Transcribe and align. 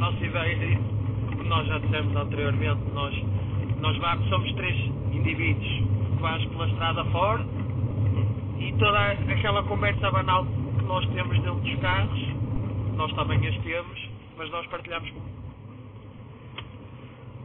nossa 0.00 0.24
ideia, 0.24 0.78
como 1.28 1.44
nós 1.44 1.66
já 1.68 1.78
dissemos 1.78 2.16
anteriormente, 2.16 2.80
nós, 2.94 3.14
nós 3.80 3.96
vamos, 3.98 4.28
somos 4.28 4.52
três 4.54 4.76
indivíduos 5.12 5.66
que 5.66 6.20
vamos 6.20 6.44
pela 6.46 6.68
estrada 6.68 7.04
fora 7.06 7.44
e 8.58 8.72
toda 8.78 9.10
aquela 9.12 9.62
conversa 9.64 10.10
banal 10.10 10.44
que 10.44 10.84
nós 10.84 11.06
temos 11.10 11.36
dentro 11.38 11.54
dos 11.60 11.74
carros, 11.80 12.20
nós 12.96 13.12
também 13.14 13.46
as 13.46 13.56
temos, 13.58 14.08
mas 14.36 14.50
nós 14.50 14.66
partilhamos 14.66 15.10
com 15.10 15.20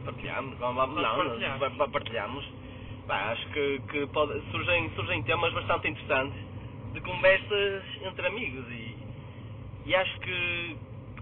Partilhamos, 0.04 0.56
vamos, 0.58 0.94
Nós 0.94 1.02
não, 1.02 1.16
partilhamos. 1.26 1.58
pa- 1.58 1.70
pa- 1.70 1.88
partilhamos. 1.88 2.44
Pá, 3.08 3.32
acho 3.32 3.46
que, 3.50 3.80
que 3.90 4.06
pode, 4.08 4.40
surgem, 4.50 4.90
surgem 4.94 5.22
temas 5.24 5.52
bastante 5.52 5.88
interessantes 5.88 6.38
de 6.92 7.00
conversas 7.00 7.82
entre 8.04 8.26
amigos 8.26 8.64
e, 8.70 8.96
e 9.86 9.94
acho 9.94 10.20
que 10.20 10.76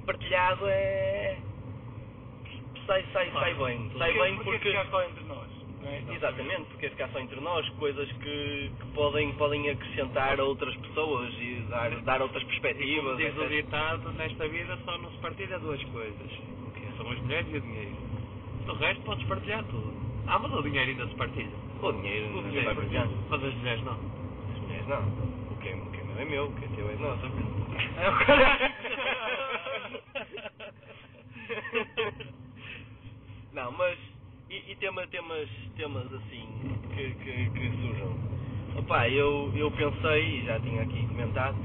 partilhado 0.05 0.67
é. 0.67 1.37
sai, 2.87 3.05
sai, 3.13 3.31
sai 3.33 3.55
bem. 3.55 3.91
Sai 3.99 4.13
Porquê- 4.13 4.23
bem 4.23 4.35
porquê 4.37 4.51
porque. 4.53 4.69
ficar 4.71 4.87
só 4.91 5.03
entre 5.05 5.25
nós? 5.25 5.49
é? 5.85 6.03
Exatamente, 6.15 6.65
porque 6.71 6.87
é 6.87 6.91
ficar 6.91 7.09
só 7.11 7.19
entre 7.21 7.41
nós, 7.41 7.69
coisas 7.71 8.11
que, 8.13 8.71
que 8.81 8.87
podem, 8.95 9.33
podem 9.35 9.69
acrescentar 9.69 10.41
a 10.41 10.45
outras 10.45 10.75
pessoas 10.77 11.33
e 11.35 11.63
dar, 11.69 11.91
dar 12.03 12.23
outras 12.23 12.43
Como 12.43 12.59
perspectivas. 12.61 13.17
diz 13.19 13.37
o 13.37 13.49
ditado, 13.49 14.13
nesta 14.13 14.49
vida 14.49 14.79
só 14.85 14.97
não 14.99 15.11
se 15.11 15.19
partilha 15.19 15.59
duas 15.59 15.83
coisas. 15.85 16.31
Que 16.75 16.97
são 16.97 17.11
as 17.11 17.19
mulheres 17.21 17.47
e 17.53 17.57
o 17.57 17.61
dinheiro. 17.61 17.97
Do 18.65 18.75
resto 18.77 19.03
podes 19.03 19.27
partilhar 19.27 19.63
tudo. 19.65 19.93
Ah, 20.27 20.39
mas 20.39 20.53
o 20.55 20.63
dinheiro 20.63 20.91
ainda 20.91 21.07
se 21.07 21.15
partilha. 21.17 21.53
O 21.83 21.93
dinheiro, 21.93 22.27
O 22.29 22.31
não 22.37 22.43
se 22.45 22.49
dinheiro 22.49 22.75
partilhar. 22.75 23.09
Mas 23.29 23.45
as 23.45 23.55
mulheres 23.55 23.85
não. 23.85 23.93
As 24.55 24.61
mulheres 24.61 24.87
não. 24.89 25.03
O 25.53 25.57
que 25.61 25.69
é, 25.69 25.75
o 25.75 25.91
que 25.91 26.01
é 26.01 26.05
meu 26.05 26.19
é 26.19 26.25
meu, 26.25 26.45
o 26.47 26.53
que 26.55 26.65
é 26.65 26.69
teu 26.69 26.91
é 26.91 26.97
nosso. 26.97 27.27
É 27.99 28.09
o 28.09 28.19
caralho. 28.25 28.75
Não, 33.53 33.71
mas 33.73 33.99
e, 34.51 34.73
e 34.73 34.77
tema, 34.77 35.07
temas, 35.09 35.49
temas 35.77 36.13
assim 36.13 36.47
que, 36.95 37.15
que, 37.15 37.51
que 37.51 37.71
surjam. 37.81 38.15
Opa, 38.77 39.09
eu, 39.09 39.53
eu 39.55 39.71
pensei, 39.71 40.39
e 40.39 40.47
já 40.47 40.59
tinha 40.61 40.83
aqui 40.83 41.07
comentado, 41.09 41.57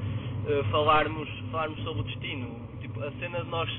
eh, 0.47 0.63
falarmos, 0.71 1.27
falarmos 1.52 1.81
sobre 1.83 2.02
o 2.02 2.03
destino. 2.03 2.59
Tipo, 2.81 3.03
a 3.03 3.11
cena 3.13 3.44
de 3.44 3.49
nós 3.49 3.69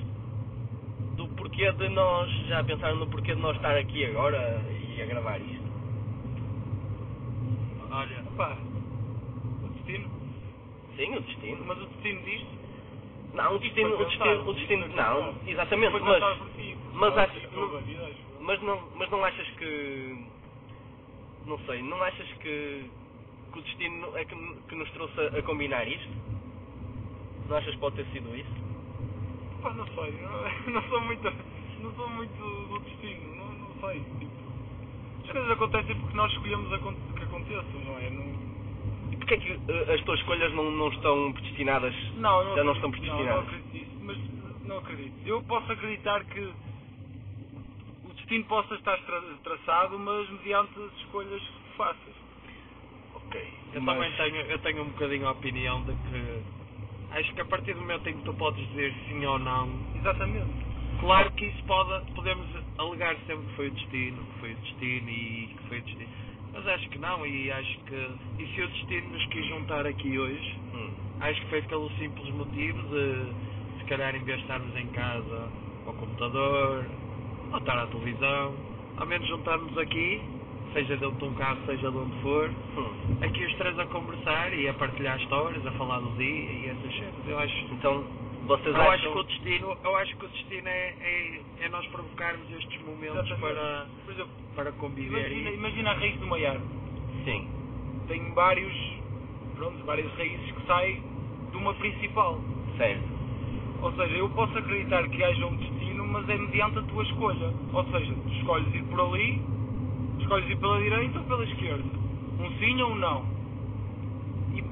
do 1.17 1.29
porquê 1.29 1.71
de 1.73 1.89
nós, 1.89 2.31
já 2.47 2.63
pensaram 2.65 2.97
no 2.97 3.07
porquê 3.09 3.35
de 3.35 3.41
nós 3.41 3.57
estar 3.57 3.77
aqui 3.77 4.05
agora 4.07 4.63
e 4.97 5.03
a 5.03 5.07
gravar 5.07 5.41
isto. 5.41 5.71
Olha, 7.91 8.23
Pá, 8.37 8.57
o 9.63 9.69
destino. 9.69 10.09
Sim, 10.97 11.17
o 11.17 11.21
destino. 11.21 11.65
Mas 11.67 11.79
o 11.79 11.87
destino 11.87 12.23
disto 12.23 12.61
Não, 13.35 13.55
o 13.55 13.59
destino, 13.61 13.95
o 13.95 14.05
destino, 14.05 14.49
o 14.51 14.55
destino, 14.55 14.89
não, 14.89 15.35
exatamente, 15.47 15.93
mas, 16.01 16.21
mas 16.95 17.19
acho- 17.19 17.41
mas 18.41 18.63
não, 18.63 18.91
mas 18.97 19.11
não 19.11 19.25
achas 19.25 19.49
que, 19.51 20.27
não 21.47 21.59
sei, 21.61 21.83
não 21.83 22.03
achas 22.03 22.29
que, 22.35 22.91
que 23.53 23.59
o 23.59 23.63
destino 23.63 24.17
é 24.17 24.25
que, 24.25 24.35
que 24.69 24.75
nos 24.75 24.91
trouxe 24.91 25.21
a, 25.21 25.39
a 25.39 25.43
combinar 25.43 25.87
isto? 25.87 26.11
Não 27.49 27.57
achas 27.57 27.73
que 27.75 27.81
pode 27.81 27.97
ter 27.97 28.07
sido 28.07 28.35
isso? 28.37 28.51
Pá, 29.63 29.73
não 29.75 29.87
sei, 29.87 30.13
não, 30.23 30.73
não 30.75 30.83
sou 30.89 31.01
muito, 31.03 31.33
não 31.81 31.95
sou 31.95 32.09
muito 32.11 32.43
do 32.69 32.79
destino, 32.81 33.37
não, 33.37 33.53
não 33.53 33.81
sei. 33.81 34.01
Tipo, 34.19 34.41
as 35.25 35.33
coisas 35.33 35.51
acontecem 35.53 35.97
porque 35.97 36.17
nós 36.17 36.33
escolhemos 36.33 36.69
que 37.15 37.23
aconteçam, 37.25 37.81
não 37.85 37.99
é? 37.99 38.11
Não, 38.11 38.50
E 39.31 39.33
porquê 39.33 39.35
é 39.35 39.39
que 39.57 39.73
eh, 39.73 39.95
as 39.95 40.01
tuas 40.03 40.19
escolhas 40.21 40.53
não, 40.55 40.71
não 40.73 40.89
estão 40.89 41.33
predestinadas? 41.33 41.95
não, 42.17 42.45
não 42.45 42.57
Já 42.57 42.65
não 42.65 42.73
estão 42.73 42.91
acredito- 42.91 43.13
Não, 43.13 43.17
predestinadas. 43.19 43.37
não 43.37 43.39
acredito 43.41 43.73
nisso, 43.73 43.99
mas 44.03 44.65
não 44.67 44.79
acredito. 44.79 45.15
Eu 45.29 45.43
posso 45.45 45.73
acreditar 45.73 46.25
que 46.25 46.41
o 48.05 48.13
destino 48.15 48.45
possa 48.47 48.75
estar 48.75 48.99
tra- 48.99 49.23
traçado, 49.45 49.99
mas 49.99 50.29
mediante 50.31 50.73
as 50.83 50.93
escolhas 50.99 51.41
que 51.41 51.77
faças. 51.77 52.15
Ok. 53.15 53.53
eu 53.75 53.81
mas- 53.83 53.95
também 53.97 54.13
tenho, 54.33 54.47
eu 54.51 54.59
tenho 54.59 54.83
um 54.83 54.91
bocadinho 54.91 55.29
a 55.29 55.33
opinião 55.33 55.85
de 55.85 55.95
que 55.95 56.43
acho 57.13 57.33
que 57.35 57.41
a 57.41 57.45
partir 57.45 57.75
do 57.75 57.81
momento 57.81 58.09
em 58.09 58.17
que 58.17 58.25
tu 58.25 58.35
podes 58.35 58.67
dizer 58.71 58.93
sim 59.07 59.25
ou 59.27 59.39
não, 59.39 59.69
Exatamente. 59.97 60.51
claro 60.99 61.31
que 61.33 61.45
isso 61.47 61.63
pode, 61.65 62.13
podemos 62.15 62.49
alegar 62.79 63.17
sempre 63.27 63.47
que 63.47 63.55
foi 63.55 63.69
o 63.69 63.71
destino, 63.71 64.25
que 64.27 64.41
foi 64.41 64.53
o 64.53 64.57
destino 64.57 65.09
e 65.11 65.47
que 65.57 65.69
foi 65.69 65.79
o 65.79 65.83
destino. 65.83 66.09
Mas 66.53 66.67
acho 66.67 66.89
que 66.91 66.99
não, 66.99 67.27
e 67.27 67.51
acho 67.51 67.85
que 67.85 68.17
e 68.39 68.47
se 68.49 68.63
o 68.63 68.69
destino 68.69 69.11
nos 69.11 69.27
quis 69.27 69.47
juntar 69.49 69.87
aqui 69.87 70.19
hoje, 70.19 70.59
Hum. 70.75 70.93
Acho 71.21 71.41
que 71.43 71.49
foi 71.51 71.63
pelo 71.63 71.91
simples 71.93 72.33
motivo 72.35 72.83
de, 72.85 73.35
se 73.79 73.85
calhar, 73.87 74.15
em 74.17 74.25
vez 74.25 74.39
de 74.39 74.43
estarmos 74.45 74.75
em 74.77 74.89
casa, 74.91 75.53
ao 75.87 75.95
computador, 75.95 76.91
ou 77.53 77.59
estar 77.59 77.79
à 77.79 77.87
televisão, 77.89 78.59
ao 78.97 79.07
menos 79.07 79.29
juntarmos 79.29 79.77
aqui, 79.79 80.23
seja 80.73 80.97
de 80.97 81.05
um 81.07 81.35
carro, 81.35 81.61
seja 81.67 81.91
de 81.91 81.97
onde 81.99 82.17
for, 82.23 82.51
Hum. 82.79 82.95
aqui 83.23 83.45
os 83.45 83.55
três 83.57 83.79
a 83.79 83.87
conversar 83.87 84.55
e 84.55 84.69
a 84.69 84.75
partilhar 84.75 85.19
histórias, 85.21 85.67
a 85.67 85.73
falar 85.73 86.01
do 86.01 86.17
dia 86.17 86.53
e 86.53 86.67
essas 86.69 86.97
coisas. 86.97 87.27
Eu 87.29 87.39
acho, 87.39 87.75
Então, 87.75 88.07
vocês 88.51 88.75
eu 88.75 88.83
acho 88.83 88.91
acham... 88.91 89.13
que 89.13 89.19
o 89.19 89.23
destino, 89.23 89.79
eu 89.85 89.97
acho 89.97 90.17
que 90.17 90.25
o 90.25 90.29
destino 90.29 90.69
é, 90.69 90.95
é, 91.01 91.43
é 91.61 91.69
nós 91.69 91.87
provocarmos 91.87 92.51
estes 92.51 92.83
momentos 92.83 93.25
Exatamente. 93.25 93.41
para, 93.41 93.87
Por 94.05 94.13
exemplo, 94.13 94.33
para 94.57 94.73
conviver 94.73 95.31
imagina, 95.31 95.51
e 95.51 95.55
imagina 95.55 95.91
a 95.91 95.95
raiz 95.95 96.19
de 96.19 96.25
uma 96.25 96.37
árvore. 96.37 96.81
Sim. 97.25 97.49
Tem 98.09 98.35
vários, 98.35 98.75
pronto, 99.55 99.85
várias 99.85 100.13
raízes 100.15 100.51
que 100.51 100.67
saem 100.67 101.01
de 101.53 101.57
uma 101.59 101.75
principal. 101.75 102.41
Certo. 102.77 103.09
Ou 103.83 103.93
seja, 103.93 104.15
eu 104.15 104.29
posso 104.31 104.59
acreditar 104.59 105.09
que 105.09 105.23
haja 105.23 105.47
um 105.47 105.57
destino, 105.57 106.07
mas 106.09 106.29
é 106.29 106.37
mediante 106.37 106.79
a 106.81 106.83
tua 106.83 107.05
escolha. 107.05 107.55
Ou 107.73 107.85
seja, 107.85 108.13
tu 108.13 108.33
escolhes 108.33 108.75
ir 108.75 108.83
por 108.83 109.01
ali, 109.01 109.41
escolhes 110.19 110.51
ir 110.51 110.57
pela 110.57 110.81
direita 110.81 111.21
ou 111.21 111.25
pela 111.27 111.45
esquerda. 111.45 111.85
Um 112.41 112.51
sim 112.59 112.83
ou 112.83 112.91
um 112.91 112.97
não. 112.97 113.40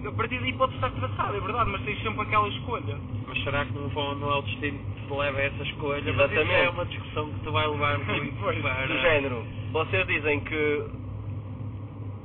A 0.04 0.12
partir 0.12 0.38
daí 0.40 0.52
pode 0.54 0.74
estar 0.74 0.90
traçado, 0.90 1.36
é 1.36 1.40
verdade, 1.40 1.70
mas 1.70 1.82
tens 1.82 2.00
sempre 2.02 2.22
aquela 2.22 2.48
escolha. 2.48 2.98
Mas 3.26 3.42
será 3.42 3.64
que 3.64 3.76
não, 3.76 3.88
vão, 3.88 4.14
não 4.16 4.30
é 4.32 4.36
o 4.36 4.42
destino 4.42 4.78
que 4.78 5.06
te 5.06 5.12
leva 5.12 5.38
a 5.38 5.42
essa 5.42 5.62
escolha? 5.64 6.12
Mas 6.12 6.30
Exatamente. 6.32 6.52
é 6.66 6.70
uma 6.70 6.86
discussão 6.86 7.32
que 7.32 7.40
te 7.42 7.50
vai 7.50 7.66
levar 7.66 7.98
muito 8.06 8.38
para... 8.38 8.86
Do 8.86 8.98
género, 8.98 9.46
vocês 9.72 10.06
dizem 10.06 10.40
que 10.40 10.84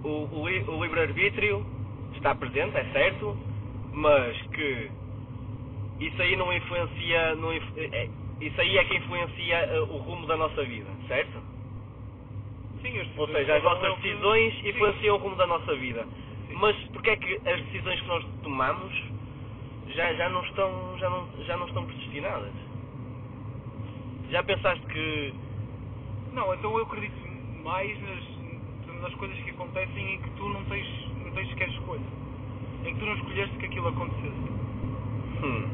o, 0.04 0.10
o, 0.10 0.42
o 0.44 0.84
livre-arbítrio 0.84 1.66
está 2.14 2.36
presente, 2.36 2.78
é 2.78 2.84
certo, 2.92 3.38
mas 3.94 4.40
que 4.54 4.92
isso 6.00 6.22
aí 6.22 6.36
não 6.36 6.54
influencia, 6.54 7.36
não 7.36 7.54
inf- 7.54 7.78
é- 7.78 8.10
isso 8.42 8.60
aí 8.62 8.78
é 8.78 8.84
que 8.86 8.96
influencia 8.98 9.56
eh, 9.58 9.80
o 9.90 9.98
rumo 9.98 10.26
da 10.28 10.38
nossa 10.38 10.64
vida, 10.64 10.90
certo? 11.08 11.42
Sim, 12.82 13.02
Ou 13.16 13.28
seja, 13.28 13.56
as 13.56 13.64
nossas 13.64 13.96
decisões 14.00 14.54
Sim. 14.56 14.70
influenciam 14.70 15.16
o 15.16 15.20
rumo 15.20 15.36
da 15.38 15.48
nossa 15.48 15.74
vida. 15.76 16.06
Mas 16.54 16.76
porque 16.94 17.10
é 17.12 17.16
que 17.18 17.36
as 17.50 17.62
decisões 17.64 18.02
que 18.02 18.08
nós 18.08 18.26
tomamos 18.44 18.94
já, 19.90 20.14
já, 20.14 20.30
não, 20.30 20.44
estão, 20.46 20.98
já, 21.00 21.10
não, 21.10 21.28
já 21.46 21.58
não 21.58 21.68
estão 21.68 21.86
predestinadas? 21.86 22.54
Já 24.30 24.44
pensaste 24.44 24.86
que 24.88 25.34
Não, 26.34 26.54
então 26.54 26.78
eu 26.78 26.84
acredito 26.84 27.16
mais 27.64 28.00
nas, 28.02 29.02
nas 29.02 29.14
coisas 29.16 29.38
que 29.40 29.52
acontecem 29.52 30.16
em 30.16 30.20
que 30.22 30.30
tu 30.32 30.50
não 30.50 30.64
tens, 30.66 30.88
não 31.24 31.32
tens 31.32 31.50
sequer 31.50 31.70
escolha. 31.70 32.02
Em 32.86 32.94
que 32.94 33.00
tu 33.00 33.06
não 33.06 33.16
escolheste 33.16 33.58
que 33.58 33.66
aquilo 33.68 33.88
acontecesse. 33.90 34.52
hum, 35.44 35.70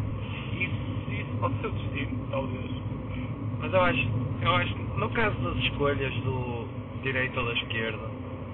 Isso, 0.53 1.11
isso 1.13 1.37
pode 1.39 1.59
ser 1.61 1.67
o 1.67 1.71
destino, 1.71 2.27
talvez. 2.31 2.71
Mas 3.59 3.73
eu 3.73 3.81
acho, 3.81 4.09
eu 4.41 4.55
acho 4.55 4.75
que 4.75 4.83
no 4.99 5.09
caso 5.11 5.37
das 5.41 5.57
escolhas 5.57 6.13
do 6.21 6.67
direito 7.03 7.39
ou 7.39 7.45
da 7.45 7.53
esquerda, 7.53 8.09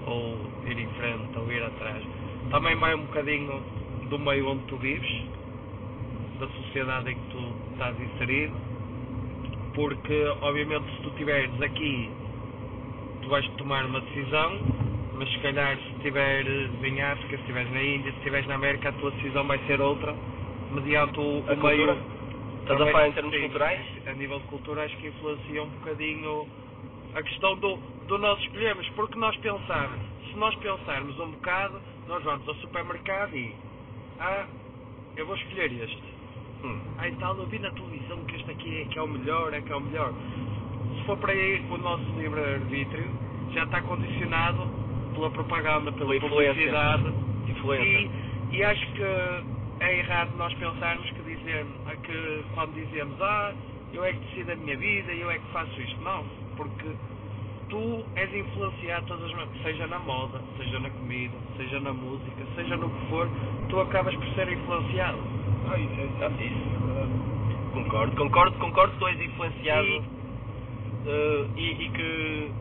ou 0.05 0.37
ir 0.65 0.77
em 0.77 0.87
frente 0.97 1.37
ou 1.37 1.51
ir 1.51 1.63
atrás, 1.63 2.03
também 2.51 2.75
vai 2.77 2.95
um 2.95 3.05
bocadinho 3.05 3.61
do 4.09 4.19
meio 4.19 4.49
onde 4.49 4.63
tu 4.65 4.77
vives, 4.77 5.23
da 6.39 6.47
sociedade 6.47 7.11
em 7.11 7.15
que 7.15 7.29
tu 7.31 7.53
estás 7.73 7.99
inserido, 7.99 8.55
porque 9.73 10.25
obviamente 10.41 10.85
se 10.95 11.01
tu 11.01 11.09
estiveres 11.09 11.61
aqui 11.61 12.09
tu 13.25 13.29
vais 13.29 13.47
tomar 13.57 13.83
uma 13.85 13.99
decisão, 14.01 14.59
mas 15.15 15.27
se 15.31 15.39
calhar 15.39 15.75
se 15.77 15.95
estiveres 15.97 16.69
em 16.83 17.01
África, 17.01 17.29
se 17.29 17.41
estiveres 17.41 17.71
na 17.71 17.81
Índia, 17.81 18.11
se 18.11 18.17
estiveres 18.19 18.47
na 18.47 18.55
América, 18.55 18.89
a 18.89 18.93
tua 18.93 19.11
decisão 19.11 19.47
vai 19.47 19.57
ser 19.65 19.81
outra, 19.81 20.15
mediante 20.71 21.19
o, 21.19 21.43
A 21.47 21.53
o 21.53 21.57
meio. 21.57 21.97
Estás 22.61 22.81
a 22.81 22.85
falar 22.91 23.07
em 23.07 23.11
termos 23.13 23.33
sim, 23.33 23.41
culturais? 23.41 23.85
A 24.07 24.13
nível 24.13 24.39
de 24.39 24.45
cultura 24.45 24.83
acho 24.83 24.97
que 24.97 25.07
influencia 25.07 25.63
um 25.63 25.69
bocadinho 25.69 26.47
a 27.15 27.23
questão 27.23 27.55
do, 27.57 27.79
do 28.07 28.17
nós 28.17 28.39
escolhemos, 28.41 28.87
porque 28.89 29.17
nós 29.17 29.35
pensarmos, 29.37 29.99
se 30.29 30.35
nós 30.37 30.55
pensarmos 30.55 31.19
um 31.19 31.31
bocado, 31.31 31.81
nós 32.07 32.23
vamos 32.23 32.47
ao 32.47 32.55
supermercado 32.55 33.35
e 33.35 33.53
ah, 34.19 34.45
eu 35.17 35.25
vou 35.25 35.35
escolher 35.35 35.71
este. 35.83 36.03
Hum. 36.63 36.79
Ah, 36.97 37.07
e 37.07 37.15
tal, 37.15 37.35
eu 37.37 37.45
vi 37.47 37.59
na 37.59 37.71
televisão 37.71 38.17
que 38.25 38.35
este 38.35 38.51
aqui 38.51 38.81
é 38.81 38.85
que 38.85 38.99
é 38.99 39.01
o 39.01 39.07
melhor, 39.07 39.53
é 39.53 39.61
que 39.61 39.71
é 39.71 39.75
o 39.75 39.81
melhor. 39.81 40.13
Se 40.97 41.05
for 41.05 41.17
para 41.17 41.31
aí 41.31 41.65
o 41.69 41.77
nosso 41.77 42.03
livre-arbítrio, 42.17 43.09
já 43.53 43.63
está 43.63 43.81
condicionado 43.81 44.67
pela 45.13 45.29
propaganda, 45.31 45.91
pela 45.91 46.09
Pela 46.09 46.15
influência. 46.15 46.53
publicidade. 46.53 47.13
Influência. 47.47 47.85
E, 48.51 48.55
e 48.57 48.63
acho 48.63 48.85
que 48.93 49.03
é 49.79 49.99
errado 49.99 50.35
nós 50.37 50.53
pensarmos 50.55 51.09
que, 51.11 51.21
dizer, 51.23 51.65
que 52.03 52.43
quando 52.53 52.73
dizemos 52.73 53.19
ah, 53.21 53.53
eu 53.93 54.03
é 54.03 54.13
que 54.13 54.19
decido 54.19 54.51
a 54.51 54.55
minha 54.55 54.77
vida, 54.77 55.11
eu 55.13 55.29
é 55.31 55.37
que 55.37 55.47
faço 55.51 55.81
isto. 55.81 56.01
Não, 56.01 56.23
porque 56.57 56.89
tu 57.69 58.05
és 58.15 58.33
influenciado 58.33 59.07
todas 59.07 59.33
as 59.33 59.63
seja 59.63 59.87
na 59.87 59.99
moda, 59.99 60.41
seja 60.57 60.79
na 60.79 60.89
comida, 60.89 61.37
seja 61.57 61.79
na 61.81 61.93
música, 61.93 62.45
seja 62.55 62.77
no 62.77 62.89
que 62.89 63.09
for, 63.09 63.29
tu 63.69 63.79
acabas 63.81 64.15
por 64.15 64.27
ser 64.35 64.49
influenciado. 64.51 65.19
Ah, 65.69 65.77
isso 65.79 66.01
é 66.01 66.25
Ah, 66.25 66.43
isso. 66.43 67.73
Concordo, 67.73 68.15
concordo, 68.17 68.57
concordo 68.59 68.93
que 68.93 68.99
tu 68.99 69.07
és 69.07 69.21
influenciado 69.21 69.87
E- 69.87 70.03
eh, 71.07 71.47
e, 71.57 71.83
e 71.85 71.89
que 71.89 72.51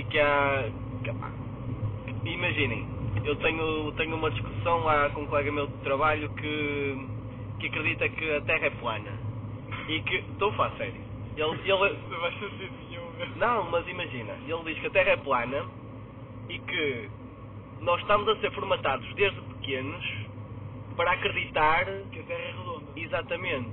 e 0.00 0.04
que 0.04 0.20
há 0.20 0.64
que- 1.04 2.30
imaginem, 2.30 2.86
eu 3.24 3.36
tenho, 3.36 3.92
tenho 3.92 4.16
uma 4.16 4.30
discussão 4.30 4.84
lá 4.84 5.10
com 5.10 5.22
um 5.22 5.26
colega 5.26 5.52
meu 5.52 5.66
de 5.66 5.78
trabalho 5.82 6.30
que, 6.36 6.96
que 7.60 7.66
acredita 7.68 8.08
que 8.10 8.32
a 8.36 8.42
Terra 8.42 8.66
é 8.66 8.70
plana 8.70 9.12
e 9.88 10.00
que 10.02 10.16
estou 10.16 10.50
a 10.50 10.54
falar 10.54 10.76
sério. 10.78 11.03
Ele, 11.36 11.50
ele, 11.70 11.98
Não 12.10 12.20
vai 12.20 12.32
nenhum. 12.88 13.36
não, 13.36 13.70
mas 13.70 13.86
imagina, 13.88 14.32
ele 14.46 14.64
diz 14.64 14.78
que 14.80 14.86
a 14.86 14.90
Terra 14.90 15.10
é 15.10 15.16
plana 15.16 15.66
e 16.48 16.58
que 16.58 17.10
nós 17.80 18.00
estamos 18.00 18.28
a 18.28 18.36
ser 18.36 18.50
formatados 18.52 19.12
desde 19.14 19.40
pequenos 19.42 20.04
para 20.96 21.12
acreditar 21.12 21.84
Que 22.12 22.20
a 22.20 22.22
Terra 22.22 22.40
é 22.40 22.52
redonda. 22.52 22.84
Exatamente. 22.96 23.70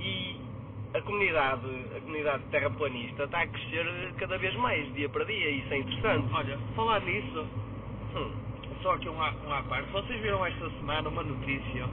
E 0.00 0.36
a 0.94 1.00
comunidade, 1.02 1.66
a 1.96 2.00
comunidade 2.00 2.42
terraplanista 2.50 3.24
está 3.24 3.42
a 3.42 3.46
crescer 3.46 4.14
cada 4.16 4.38
vez 4.38 4.54
mais, 4.56 4.92
dia 4.94 5.08
para 5.08 5.24
dia, 5.24 5.50
e 5.50 5.58
isso 5.60 5.74
é 5.74 5.78
interessante. 5.78 6.32
Olha, 6.32 6.58
falar 6.74 7.00
nisso, 7.00 7.46
Hum. 8.16 8.30
só 8.82 8.92
aqui 8.94 9.08
um 9.10 9.20
à, 9.22 9.30
um 9.46 9.52
à 9.52 9.62
parte, 9.64 9.90
vocês 9.90 10.18
viram 10.22 10.44
esta 10.46 10.70
semana 10.70 11.08
uma 11.10 11.22
notícia 11.22 11.84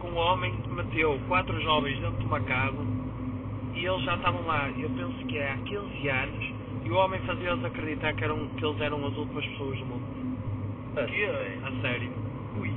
que 0.00 0.06
um 0.06 0.16
homem 0.16 0.52
meteu 0.68 1.18
quatro 1.28 1.58
jovens 1.62 1.98
dentro 2.00 2.18
de 2.18 2.26
uma 2.26 2.40
casa 2.40 3.01
e 3.82 3.86
eles 3.86 4.02
já 4.04 4.14
estavam 4.14 4.46
lá, 4.46 4.70
eu 4.78 4.88
penso 4.90 5.26
que 5.26 5.36
é 5.38 5.50
há 5.52 5.56
15 5.56 6.08
anos, 6.08 6.52
e 6.84 6.90
o 6.90 6.94
homem 6.96 7.20
fazia-os 7.22 7.64
acreditar 7.64 8.12
que, 8.14 8.24
eram, 8.24 8.46
que 8.48 8.64
eles 8.64 8.80
eram 8.80 9.06
as 9.06 9.16
últimas 9.16 9.44
pessoas 9.46 9.78
do 9.78 9.86
mundo. 9.86 10.38
Ah, 10.96 11.04
Que. 11.04 11.24
A 11.24 11.80
sério. 11.80 12.10
Ui. 12.60 12.70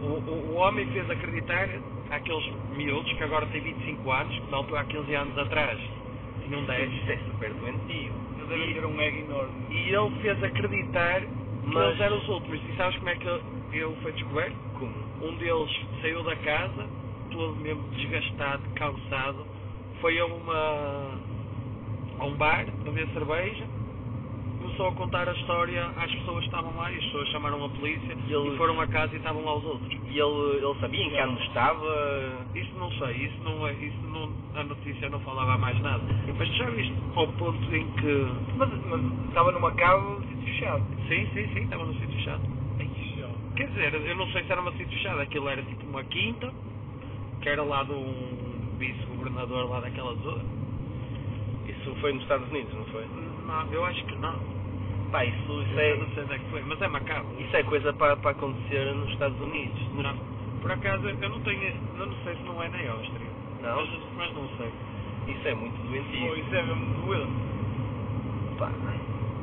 O, 0.00 0.06
o, 0.06 0.52
o 0.52 0.54
homem 0.56 0.86
fez 0.92 1.08
acreditar 1.10 1.68
àqueles 2.10 2.44
miúdos 2.76 3.12
que 3.12 3.22
agora 3.24 3.46
têm 3.46 3.60
25 3.62 4.10
anos, 4.10 4.38
que 4.38 4.50
na 4.50 4.56
altura 4.58 4.80
há 4.80 4.84
15 4.84 5.14
anos 5.14 5.38
atrás 5.38 5.78
tinham 6.44 6.64
10. 6.64 6.92
Isso 6.92 7.10
é 7.12 7.16
super 7.30 7.52
doentio. 7.54 8.12
Eles 8.36 8.48
devem 8.48 8.74
ter 8.74 8.84
um 8.86 9.00
ego 9.00 9.18
enorme. 9.18 9.52
E 9.70 9.94
ele 9.94 10.10
fez 10.20 10.42
acreditar 10.42 11.20
que 11.20 11.28
Mas- 11.74 11.86
eles 11.88 12.00
eram 12.00 12.18
os 12.18 12.28
últimos. 12.28 12.60
E 12.68 12.76
sabes 12.76 12.96
como 12.96 13.08
é 13.10 13.16
que 13.16 13.26
ele 13.28 13.42
ele 13.72 13.96
foi 14.02 14.12
descoberto? 14.12 14.54
Como? 14.78 14.92
Um 15.22 15.34
deles 15.36 15.70
saiu 16.02 16.22
da 16.24 16.36
casa, 16.36 16.86
todo 17.30 17.56
mesmo 17.56 17.82
desgastado, 17.90 18.62
cansado, 18.74 19.46
foi 20.02 20.18
a 20.18 20.26
uma 20.26 21.14
a 22.18 22.24
um 22.26 22.34
bar 22.36 22.66
beber 22.84 23.06
cerveja, 23.14 23.64
começou 24.58 24.88
a 24.88 24.92
contar 24.92 25.28
a 25.28 25.32
história 25.32 25.86
às 25.96 26.12
pessoas 26.12 26.40
que 26.40 26.46
estavam 26.46 26.76
lá 26.76 26.90
e 26.92 26.96
as 26.98 27.04
pessoas 27.06 27.28
chamaram 27.28 27.64
a 27.64 27.68
polícia 27.70 28.16
E 28.28 28.32
eles- 28.32 28.54
e 28.54 28.56
foram 28.58 28.80
a 28.80 28.86
casa 28.88 29.14
e 29.14 29.18
estavam 29.18 29.44
lá 29.44 29.54
os 29.56 29.64
outros. 29.64 29.92
E 30.10 30.18
ele, 30.18 30.64
ele 30.64 30.80
sabia 30.80 31.04
em 31.04 31.10
que 31.10 31.16
ano 31.18 31.40
estava? 31.40 31.86
Isso 32.54 32.76
não 32.78 32.90
sei, 32.92 33.12
isso 33.26 33.44
não 33.44 33.66
é, 33.66 33.72
isso 33.74 34.06
não, 34.08 34.30
a 34.60 34.64
notícia 34.64 35.08
não 35.08 35.20
falava 35.20 35.56
mais 35.58 35.80
nada. 35.80 36.02
Mas 36.36 36.48
tu 36.50 36.54
já 36.56 36.70
viste 36.70 36.94
ao 37.14 37.28
ponto 37.28 37.74
em 37.74 37.86
que. 37.92 38.26
Mas, 38.56 38.70
mas 38.84 39.28
estava 39.28 39.52
numa 39.52 39.72
cava, 39.72 40.16
um 40.16 40.22
sítio 40.22 40.44
fechado. 40.46 40.84
Sim, 41.08 41.26
sim, 41.32 41.48
sim, 41.54 41.60
estava 41.60 41.84
no 41.84 41.94
sítio 41.94 42.10
fechado. 42.16 42.42
Ai. 42.80 42.90
Quer 43.56 43.68
dizer, 43.68 43.94
eu 43.94 44.16
não 44.16 44.26
sei 44.28 44.42
se 44.44 44.52
era 44.52 44.60
uma 44.60 44.72
sítio 44.72 44.88
fechado, 44.88 45.20
aquilo 45.20 45.48
era 45.48 45.62
tipo 45.62 45.84
uma 45.86 46.02
quinta, 46.04 46.52
que 47.40 47.48
era 47.48 47.62
lá 47.62 47.84
de 47.84 47.92
um 47.92 48.51
vice-governador 48.82 49.70
lá 49.70 49.80
daquela 49.80 50.14
zona. 50.16 50.42
Isso 51.68 51.94
foi 52.00 52.12
nos 52.12 52.22
Estados 52.22 52.48
Unidos, 52.50 52.74
não 52.74 52.84
foi? 52.86 53.06
Não, 53.46 53.72
eu 53.72 53.84
acho 53.84 54.04
que 54.04 54.16
não. 54.16 54.34
Pá, 55.12 55.24
isso, 55.24 55.36
isso, 55.36 55.78
Eu 55.78 55.98
não 55.98 56.06
é, 56.06 56.14
sei 56.14 56.24
onde 56.24 56.32
é 56.32 56.38
que 56.38 56.50
foi, 56.50 56.62
mas 56.62 56.82
é 56.82 56.88
macabro. 56.88 57.40
isso 57.40 57.56
é 57.56 57.62
coisa 57.62 57.92
para, 57.92 58.16
para 58.16 58.30
acontecer 58.32 58.92
nos 58.94 59.10
Estados 59.10 59.40
Unidos. 59.40 59.80
Não. 59.94 60.16
Por 60.60 60.72
acaso, 60.72 61.08
eu 61.08 61.28
não 61.28 61.40
tenho, 61.40 61.62
eu 61.98 62.06
não 62.06 62.16
sei 62.24 62.34
se 62.34 62.42
não 62.42 62.62
é 62.62 62.68
na 62.68 62.92
Áustria. 62.92 63.26
Não? 63.62 63.76
Mas, 63.76 64.00
mas 64.16 64.34
não 64.34 64.48
sei. 64.56 64.72
Isso 65.28 65.48
é 65.48 65.54
muito 65.54 65.80
doentio. 65.86 66.36
isso 66.36 66.54
é 66.54 66.62
mesmo 66.62 67.06
doido. 67.06 67.28
Pá, 68.58 68.70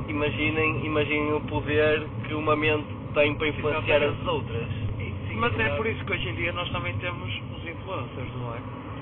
imaginem, 0.08 0.86
imaginem 0.86 1.34
o 1.34 1.42
poder 1.42 2.06
que 2.28 2.34
uma 2.34 2.56
mente 2.56 2.88
tem 3.14 3.36
para 3.36 3.48
influenciar 3.48 4.04
as 4.04 4.28
outras. 4.28 4.68
Mas 5.36 5.58
é 5.58 5.70
por 5.78 5.88
isso 5.88 6.04
que 6.04 6.12
hoje 6.12 6.28
em 6.28 6.36
dia 6.36 6.52
nós 6.52 6.70
também 6.72 6.98
temos 6.98 7.30
os 7.30 7.66
influencers, 7.66 8.36
não 8.36 8.54
é? 8.54 8.60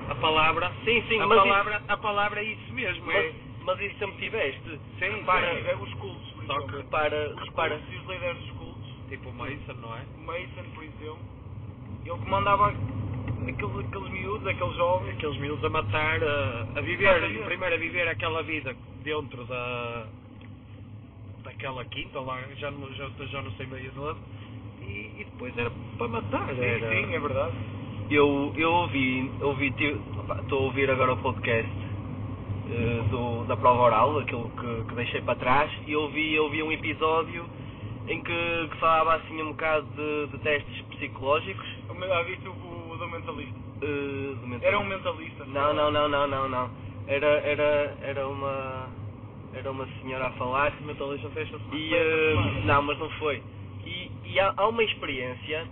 A 0.09 0.15
palavra, 0.15 0.71
Sim, 0.85 1.03
sim, 1.07 1.19
a 1.19 1.27
mas 1.27 1.37
palavra, 1.39 1.83
a 1.87 1.97
palavra 1.97 2.39
é 2.41 2.43
isso 2.45 2.73
mesmo, 2.73 3.11
é. 3.11 3.13
Mas, 3.23 3.65
mas 3.65 3.79
isso 3.81 3.97
sempre 3.99 4.17
tiveste. 4.19 4.81
Sim, 4.99 5.09
repara, 5.19 5.55
sim. 5.55 5.67
É 5.67 5.75
os 5.75 5.93
cultos, 5.95 6.31
por 6.31 6.45
Só 6.45 6.53
exemplo. 6.53 6.69
que- 6.69 6.77
repara, 6.77 7.33
Os 7.35 7.43
repara. 7.43 7.75
cultos 7.79 7.93
e 7.93 7.97
os 7.97 8.07
líderes 8.07 8.37
dos 8.39 8.51
cultos. 8.51 8.87
Tipo 9.09 9.29
o 9.29 9.33
Mason, 9.33 9.73
não 9.73 9.95
é? 9.95 10.05
O 10.17 10.21
Mason, 10.21 10.69
por 10.73 10.83
exemplo. 10.83 11.19
Ele 12.05 12.17
comandava 12.19 12.69
aqueles, 13.47 13.85
aqueles 13.85 14.09
miúdos, 14.11 14.47
aqueles 14.47 14.75
jovens. 14.77 15.11
Aqueles 15.11 15.37
miúdos 15.39 15.63
a 15.65 15.69
matar, 15.69 16.23
a, 16.23 16.67
a 16.75 16.81
viver, 16.81 17.09
Exatamente. 17.17 17.45
primeiro 17.45 17.75
a 17.75 17.77
viver 17.77 18.07
aquela 18.07 18.43
vida 18.43 18.75
dentro 19.03 19.45
da 19.45 20.07
daquela 21.43 21.85
quinta 21.85 22.19
lá, 22.19 22.41
já 22.55 22.71
não, 22.71 22.93
já, 22.93 23.09
já 23.27 23.41
não 23.41 23.51
sei 23.53 23.67
meio 23.67 23.91
de 23.91 23.99
onde, 23.99 24.19
e, 24.81 25.21
e 25.21 25.25
depois 25.25 25.57
era 25.57 25.71
para 25.97 26.07
matar. 26.09 26.47
Sim, 26.55 26.61
era... 26.61 26.89
sim, 26.89 27.13
é 27.13 27.19
verdade. 27.19 27.55
Eu, 28.09 28.53
eu 28.55 28.71
ouvi, 28.71 29.31
ouvi 29.41 29.67
estou 30.41 30.59
a 30.59 30.61
ouvir 30.63 30.89
agora 30.89 31.13
o 31.13 31.17
podcast 31.17 31.69
eh, 32.69 33.01
do, 33.09 33.43
da 33.45 33.57
prova 33.57 33.81
oral, 33.83 34.17
aquilo 34.19 34.49
que, 34.51 34.83
que 34.87 34.95
deixei 34.95 35.21
para 35.21 35.35
trás, 35.35 35.71
e 35.85 35.95
ouvi, 35.95 36.39
ouvi 36.39 36.63
um 36.63 36.71
episódio 36.71 37.45
em 38.07 38.21
que, 38.23 38.67
que 38.71 38.77
falava 38.79 39.15
assim 39.15 39.41
um 39.41 39.49
bocado 39.51 39.85
de, 39.95 40.27
de 40.31 40.37
testes 40.43 40.81
psicológicos. 40.83 41.67
O 41.89 41.99
Já 41.99 42.21
viste 42.23 42.47
o, 42.47 42.51
o 42.51 42.97
do 42.97 43.07
mentalista? 43.09 43.59
eh, 43.81 44.35
do 44.39 44.47
mental- 44.47 44.67
Era 44.67 44.79
um 44.79 44.85
mentalista. 44.85 45.45
Não, 45.45 45.73
não, 45.73 45.91
não, 45.91 46.07
não, 46.07 46.27
não, 46.27 46.47
não. 46.49 46.69
Era, 47.07 47.27
era, 47.27 47.97
era 48.01 48.27
uma. 48.27 48.89
Era 49.53 49.71
uma 49.71 49.87
senhora 50.01 50.27
a 50.27 50.31
falar 50.31 50.71
Mentalista 50.81 51.29
foi 51.29 51.41
esta 51.41 51.57
semana. 51.57 51.77
e 51.77 51.89
semana. 51.89 52.59
não, 52.65 52.81
mas 52.83 52.99
não 52.99 53.09
foi. 53.11 53.41
E, 53.85 54.11
e 54.25 54.39
há, 54.39 54.53
há 54.55 54.67
uma 54.67 54.83
experiência 54.83 55.67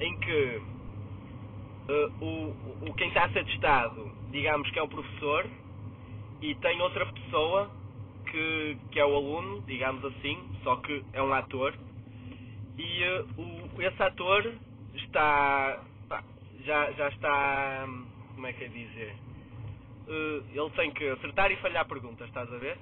em 0.00 0.18
que 0.18 0.60
eh, 1.88 2.12
o, 2.20 2.56
o, 2.90 2.94
quem 2.94 3.08
está 3.08 3.24
a 3.26 3.30
ser 3.30 3.44
testado, 3.46 4.14
digamos 4.30 4.70
que 4.70 4.78
é 4.78 4.82
o 4.82 4.88
professor, 4.88 5.50
e 6.42 6.54
tem 6.56 6.80
outra 6.82 7.06
pessoa 7.12 7.74
que, 8.30 8.78
que 8.90 9.00
é 9.00 9.06
o 9.06 9.16
aluno, 9.16 9.62
digamos 9.66 10.04
assim, 10.04 10.50
só 10.64 10.76
que 10.78 11.04
é 11.12 11.22
um 11.22 11.34
ator, 11.34 11.78
e 12.78 13.04
eh, 13.04 13.26
o, 13.38 13.82
esse 13.82 14.02
ator 14.02 14.60
está. 14.94 15.84
pá, 16.08 16.24
já, 16.60 16.92
já 16.92 17.08
está. 17.10 17.86
como 18.34 18.46
é 18.46 18.52
que 18.54 18.64
é 18.64 18.68
dizer? 18.68 19.18
Eh, 20.08 20.44
ele 20.50 20.70
tem 20.72 20.92
que 20.92 21.08
acertar 21.10 21.52
e 21.52 21.56
falhar 21.58 21.86
perguntas, 21.86 22.28
estás 22.28 22.52
a 22.52 22.58
ver? 22.58 22.78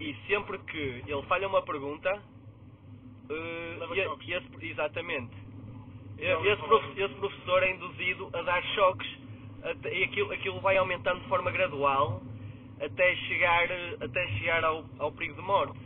E 0.00 0.14
sempre 0.28 0.58
que 0.60 0.78
ele 1.06 1.22
falha 1.24 1.48
uma 1.48 1.62
pergunta, 1.62 2.10
Leva 3.30 3.96
e- 3.96 4.00
e 4.28 4.34
esse- 4.34 4.66
exatamente. 4.66 5.36
Esse, 6.18 6.62
prof- 6.62 6.98
esse 6.98 7.14
professor 7.14 7.62
é 7.62 7.70
induzido 7.72 8.30
a 8.32 8.42
dar 8.42 8.62
choques 8.74 9.08
e 9.92 10.04
aquilo, 10.04 10.32
aquilo 10.32 10.60
vai 10.60 10.76
aumentando 10.76 11.20
de 11.20 11.28
forma 11.28 11.50
gradual 11.50 12.22
até 12.80 13.16
chegar, 13.16 13.68
até 14.00 14.28
chegar 14.38 14.64
ao, 14.64 14.84
ao 14.98 15.12
perigo 15.12 15.34
de 15.34 15.42
morte. 15.42 15.78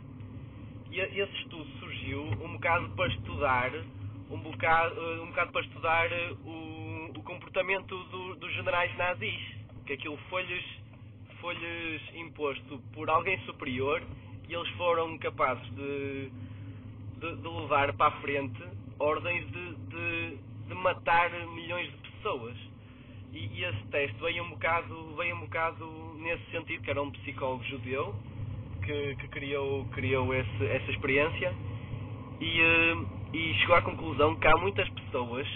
E 0.91 0.99
esse 0.99 1.35
estudo 1.37 1.65
surgiu 1.79 2.23
um 2.41 2.53
bocado 2.53 2.89
para 2.95 3.07
estudar 3.07 3.71
um 4.29 4.37
bocado, 4.39 5.01
um 5.23 5.27
bocado 5.27 5.51
para 5.51 5.61
estudar 5.61 6.07
o, 6.45 7.11
o 7.17 7.23
comportamento 7.23 7.95
do- 8.05 8.35
dos 8.35 8.53
generais 8.53 8.95
nazis, 8.97 9.41
que 9.85 9.93
aquilo 9.93 10.17
foi-lhes 10.29 10.63
foi-lhes 11.41 12.01
imposto 12.15 12.79
por 12.93 13.09
alguém 13.09 13.37
superior 13.45 14.01
e 14.47 14.53
eles 14.53 14.69
foram 14.71 15.17
capazes 15.17 15.63
de, 15.75 16.29
de, 17.19 17.35
de 17.37 17.47
levar 17.47 17.93
para 17.93 18.07
a 18.15 18.21
frente 18.21 18.63
ordens 19.01 19.45
de, 19.51 19.75
de, 19.89 20.37
de 20.67 20.73
matar 20.75 21.31
milhões 21.47 21.91
de 21.91 21.97
pessoas. 22.11 22.55
E, 23.33 23.47
e 23.59 23.63
esse 23.63 23.83
teste 23.89 24.17
veio 24.21 24.43
um 24.43 24.49
bocado, 24.51 25.15
veio 25.15 25.35
um 25.35 25.41
bocado 25.41 25.85
nesse 26.19 26.43
sentido, 26.51 26.83
que 26.83 26.89
era 26.91 27.01
um 27.01 27.11
psicólogo 27.11 27.63
judeu 27.65 28.13
que, 28.83 29.15
que 29.15 29.27
criou, 29.29 29.85
criou 29.87 30.33
esse, 30.33 30.65
essa 30.67 30.91
experiência 30.91 31.53
e, 32.41 32.61
eh, 32.61 32.97
e 33.33 33.53
chegou 33.55 33.75
à 33.75 33.81
conclusão 33.81 34.35
que 34.35 34.47
há 34.47 34.57
muitas 34.57 34.87
pessoas 34.89 35.47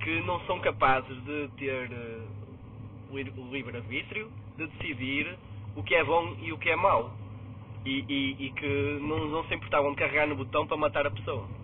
que 0.00 0.20
não 0.22 0.40
são 0.46 0.58
capazes 0.60 1.16
de 1.24 1.48
ter 1.58 1.90
eh, 1.92 2.26
o 3.10 3.52
livre-arbítrio, 3.52 4.30
de 4.56 4.66
decidir 4.66 5.38
o 5.76 5.82
que 5.82 5.94
é 5.94 6.04
bom 6.04 6.36
e 6.40 6.52
o 6.52 6.58
que 6.58 6.70
é 6.70 6.76
mau. 6.76 7.12
E, 7.84 8.04
e- 8.08 8.46
e 8.46 8.52
que 8.52 8.98
não, 9.00 9.28
não 9.28 9.44
se 9.44 9.54
importavam 9.54 9.90
de 9.92 9.96
carregar 9.96 10.26
no 10.26 10.36
botão 10.36 10.66
para 10.66 10.76
matar 10.76 11.06
a 11.06 11.10
pessoa. 11.10 11.57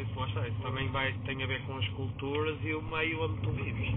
Isso 0.00 0.18
lá 0.18 0.26
está, 0.26 0.48
isso 0.48 0.56
também 0.62 0.88
vai, 0.88 1.12
tem 1.26 1.42
a 1.42 1.46
ver 1.46 1.60
com 1.62 1.76
as 1.76 1.86
culturas 1.88 2.56
e 2.62 2.72
o 2.72 2.82
meio 2.82 3.22
onde 3.22 3.38
tu 3.42 3.50
vives. 3.50 3.90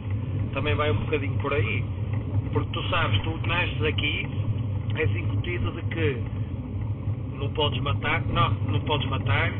Também 0.51 0.75
vai 0.75 0.91
um 0.91 0.99
bocadinho 0.99 1.37
por 1.39 1.53
aí. 1.53 1.81
Porque 2.51 2.69
tu 2.73 2.83
sabes, 2.89 3.21
tu 3.21 3.47
nasces 3.47 3.81
aqui, 3.83 4.27
és 4.97 5.15
incutido 5.15 5.71
de 5.71 5.81
que 5.83 6.21
não 7.37 7.49
podes 7.53 7.79
matar, 7.79 8.21
não, 8.25 8.49
não 8.49 8.81
podes 8.81 9.07
matar, 9.07 9.53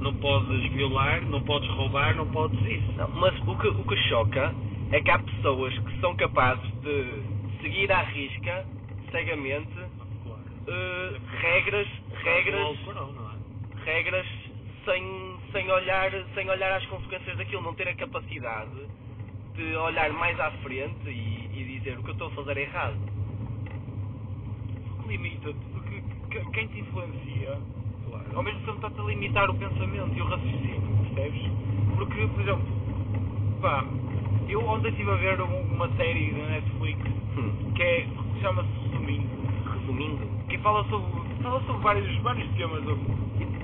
não 0.00 0.14
podes 0.16 0.70
violar, 0.72 1.22
não 1.22 1.40
podes 1.42 1.68
roubar, 1.70 2.14
não 2.14 2.26
podes 2.26 2.60
isso. 2.60 2.92
Não, 2.98 3.08
mas 3.08 3.34
o 3.48 3.56
que, 3.56 3.68
o 3.68 3.84
que 3.84 3.96
choca 4.08 4.54
é 4.92 5.00
que 5.00 5.10
há 5.10 5.18
pessoas 5.18 5.76
que 5.78 6.00
são 6.00 6.14
capazes 6.16 6.70
de 6.82 7.22
seguir 7.62 7.90
à 7.90 8.02
risca, 8.02 8.66
cegamente, 9.10 9.72
eh, 10.68 11.20
regras, 11.40 11.88
regras, 12.22 12.76
é? 12.86 13.84
regras 13.84 14.26
sem, 14.86 15.38
sem, 15.52 15.70
olhar, 15.72 16.12
sem 16.34 16.50
olhar 16.50 16.72
às 16.78 16.86
consequências 16.86 17.38
daquilo, 17.38 17.62
não 17.62 17.74
ter 17.76 17.88
a 17.88 17.96
capacidade 17.96 18.88
de 19.56 19.76
olhar 19.76 20.12
mais 20.14 20.40
à 20.40 20.52
frente 20.62 21.08
e, 21.10 21.50
e 21.54 21.78
dizer 21.80 21.98
o 21.98 22.04
que 22.04 22.10
eu 22.10 22.14
estou 22.14 22.28
a 22.28 22.32
fazer 22.32 22.58
é 22.58 22.62
errado. 22.62 22.98
Limita-te, 25.08 25.58
porque 25.74 26.02
que- 26.30 26.50
quem 26.52 26.68
te 26.68 26.80
influencia, 26.80 27.54
ao 27.54 28.10
Claro. 28.10 28.44
mesmo 28.44 28.60
tempo 28.60 28.76
está-te 28.76 29.00
a 29.00 29.04
limitar 29.04 29.50
o 29.50 29.54
pensamento 29.56 30.16
e 30.18 30.22
o 30.22 30.26
raciocínio, 30.26 30.82
percebes? 31.04 31.42
Porque, 31.96 32.28
por 32.28 32.42
exemplo, 32.42 33.60
pá, 33.62 33.84
eu 34.48 34.66
ontem 34.68 34.90
estive 34.90 35.10
a 35.12 35.16
ver 35.16 35.42
um- 35.42 35.74
uma 35.74 35.88
série 35.96 36.32
da 36.32 36.48
Netflix 36.48 37.00
Hum. 37.38 37.72
que 37.76 37.82
é, 37.82 38.06
chama-se 38.42 38.68
Resumindo, 38.88 39.30
Resumindo, 39.80 40.48
que 40.48 40.58
fala 40.60 40.84
sobre, 40.90 41.42
fala 41.42 41.62
sobre 41.66 41.82
vários, 41.82 42.18
vários 42.22 42.48
temas, 42.56 42.84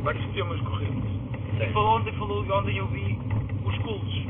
vários 0.02 0.26
temas 0.34 0.60
correntes. 0.62 1.11
E 1.62 1.64
certo. 1.64 1.74
falou 1.74 1.96
ontem, 1.98 2.12
falou, 2.14 2.58
ontem 2.58 2.76
eu 2.76 2.86
vi 2.88 3.16
os 3.64 3.78
cultos. 3.78 4.26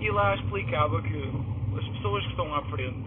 E 0.00 0.10
lá 0.10 0.34
explicava 0.34 1.00
que 1.00 1.30
as 1.78 1.84
pessoas 1.88 2.22
que 2.24 2.30
estão 2.30 2.54
à 2.54 2.62
frente, 2.62 3.02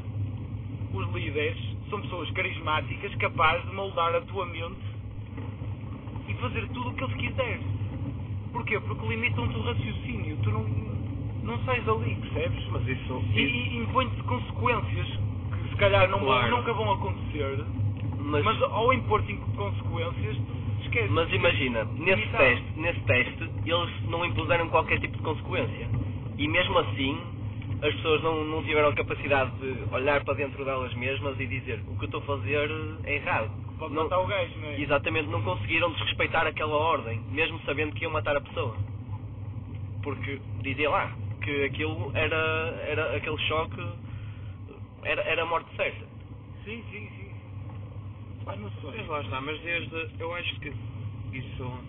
os 0.93 1.13
líderes, 1.13 1.57
são 1.89 2.01
pessoas 2.01 2.31
carismáticas, 2.31 3.13
capazes 3.15 3.67
de 3.69 3.75
moldar 3.75 4.15
a 4.15 4.21
tua 4.21 4.45
mente 4.47 4.81
e 6.27 6.33
fazer 6.35 6.67
tudo 6.69 6.89
o 6.89 6.93
que 6.95 7.03
eles 7.03 7.15
quiserem. 7.17 7.61
Porquê? 8.51 8.79
Porque 8.79 9.05
limitam-te 9.07 9.55
o 9.55 9.61
raciocínio. 9.61 10.37
Tu 10.41 10.49
não, 10.49 10.63
não 11.43 11.59
sais 11.65 11.83
dali, 11.85 12.15
percebes? 12.15 12.65
Mas 12.71 12.87
isso, 12.87 13.23
E, 13.35 13.39
e 13.41 13.77
impõe-te 13.83 14.23
consequências 14.23 15.07
que 15.07 15.69
se 15.69 15.75
calhar 15.75 16.09
não 16.09 16.19
Claro. 16.21 16.57
nunca 16.57 16.73
vão 16.73 16.91
acontecer. 16.93 17.65
mas, 18.17 18.43
Mas 18.43 18.61
ao 18.63 18.91
impor-te 18.93 19.35
consequências, 19.55 20.37
mas 21.09 21.31
imagina, 21.33 21.85
nesse 21.85 22.21
Limitado. 22.21 22.43
teste, 22.43 22.79
nesse 22.79 22.99
teste, 23.01 23.51
eles 23.65 23.91
não 24.05 24.25
impuseram 24.25 24.69
qualquer 24.69 24.99
tipo 24.99 25.15
de 25.17 25.23
consequência. 25.23 25.89
E 26.37 26.47
mesmo 26.47 26.77
assim, 26.79 27.21
as 27.81 27.93
pessoas 27.95 28.21
não, 28.23 28.43
não 28.45 28.63
tiveram 28.63 28.89
a 28.89 28.93
capacidade 28.93 29.51
de 29.59 29.85
olhar 29.93 30.23
para 30.23 30.33
dentro 30.35 30.63
delas 30.65 30.93
mesmas 30.95 31.39
e 31.39 31.45
dizer 31.47 31.83
o 31.87 31.95
que 31.95 32.03
eu 32.03 32.07
estou 32.07 32.21
a 32.21 32.25
fazer 32.25 32.69
é 33.03 33.15
errado. 33.15 33.51
Pode 33.77 33.93
Não- 33.93 34.03
matar 34.03 34.19
o 34.19 34.27
gajo, 34.27 34.57
não 34.59 34.67
é? 34.69 34.81
Exatamente, 34.81 35.29
não 35.29 35.41
conseguiram 35.41 35.91
desrespeitar 35.93 36.47
aquela 36.47 36.75
ordem, 36.75 37.19
mesmo 37.31 37.59
sabendo 37.65 37.93
que 37.93 38.03
iam 38.03 38.11
matar 38.11 38.35
a 38.37 38.41
pessoa. 38.41 38.77
Porque 40.01 40.41
dizia 40.61 40.89
lá 40.89 41.11
que 41.41 41.63
aquilo 41.65 42.11
era, 42.15 42.35
era 42.87 43.17
aquele 43.17 43.37
choque, 43.39 43.81
era, 45.03 45.21
era 45.23 45.43
a 45.43 45.45
morte 45.45 45.69
certa. 45.75 46.05
Sim, 46.63 46.83
sim, 46.89 47.09
sim. 47.15 47.24
Ah, 48.47 48.55
não 48.57 48.69
sei. 48.81 48.91
Mas 48.97 49.07
lá 49.07 49.21
está, 49.21 49.41
mas 49.41 49.59
desde. 49.61 50.07
Eu 50.19 50.33
acho 50.35 50.59
que 50.59 50.73
isso 51.33 51.79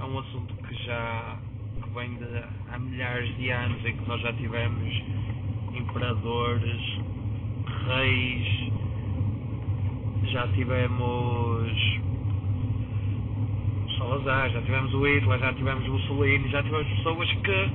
é 0.00 0.04
um 0.04 0.18
assunto 0.18 0.54
que 0.66 0.74
já. 0.84 1.38
que 1.82 1.90
vem 1.90 2.16
de 2.16 2.24
há 2.70 2.78
milhares 2.78 3.34
de 3.36 3.50
anos 3.50 3.84
em 3.84 3.96
que 3.96 4.06
nós 4.06 4.20
já 4.20 4.32
tivemos 4.34 5.02
imperadores, 5.74 6.82
reis, 7.86 8.72
já 10.32 10.48
tivemos 10.48 11.72
Salazar, 13.98 14.50
já 14.50 14.62
tivemos 14.62 14.92
o 14.94 15.06
Hitler, 15.06 15.38
já 15.38 15.52
tivemos 15.54 15.86
o 15.88 15.92
Mussolini, 15.92 16.48
já 16.50 16.62
tivemos 16.62 16.88
pessoas 16.88 17.32
que 17.32 17.70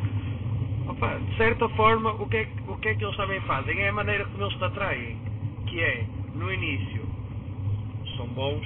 opa, 0.87 1.17
de 1.17 1.37
certa 1.37 1.67
forma 1.69 2.11
o 2.11 2.27
que, 2.27 2.37
é, 2.37 2.47
o 2.67 2.77
que 2.77 2.89
é 2.89 2.95
que 2.95 3.03
eles 3.03 3.17
também 3.17 3.39
fazem? 3.41 3.79
É 3.79 3.89
a 3.89 3.93
maneira 3.93 4.25
como 4.25 4.43
eles 4.43 4.55
te 4.57 4.63
atraem, 4.63 5.17
que 5.67 5.81
é 5.81 6.05
no 6.35 6.53
início 6.53 7.00
são 8.18 8.27
bons, 8.27 8.65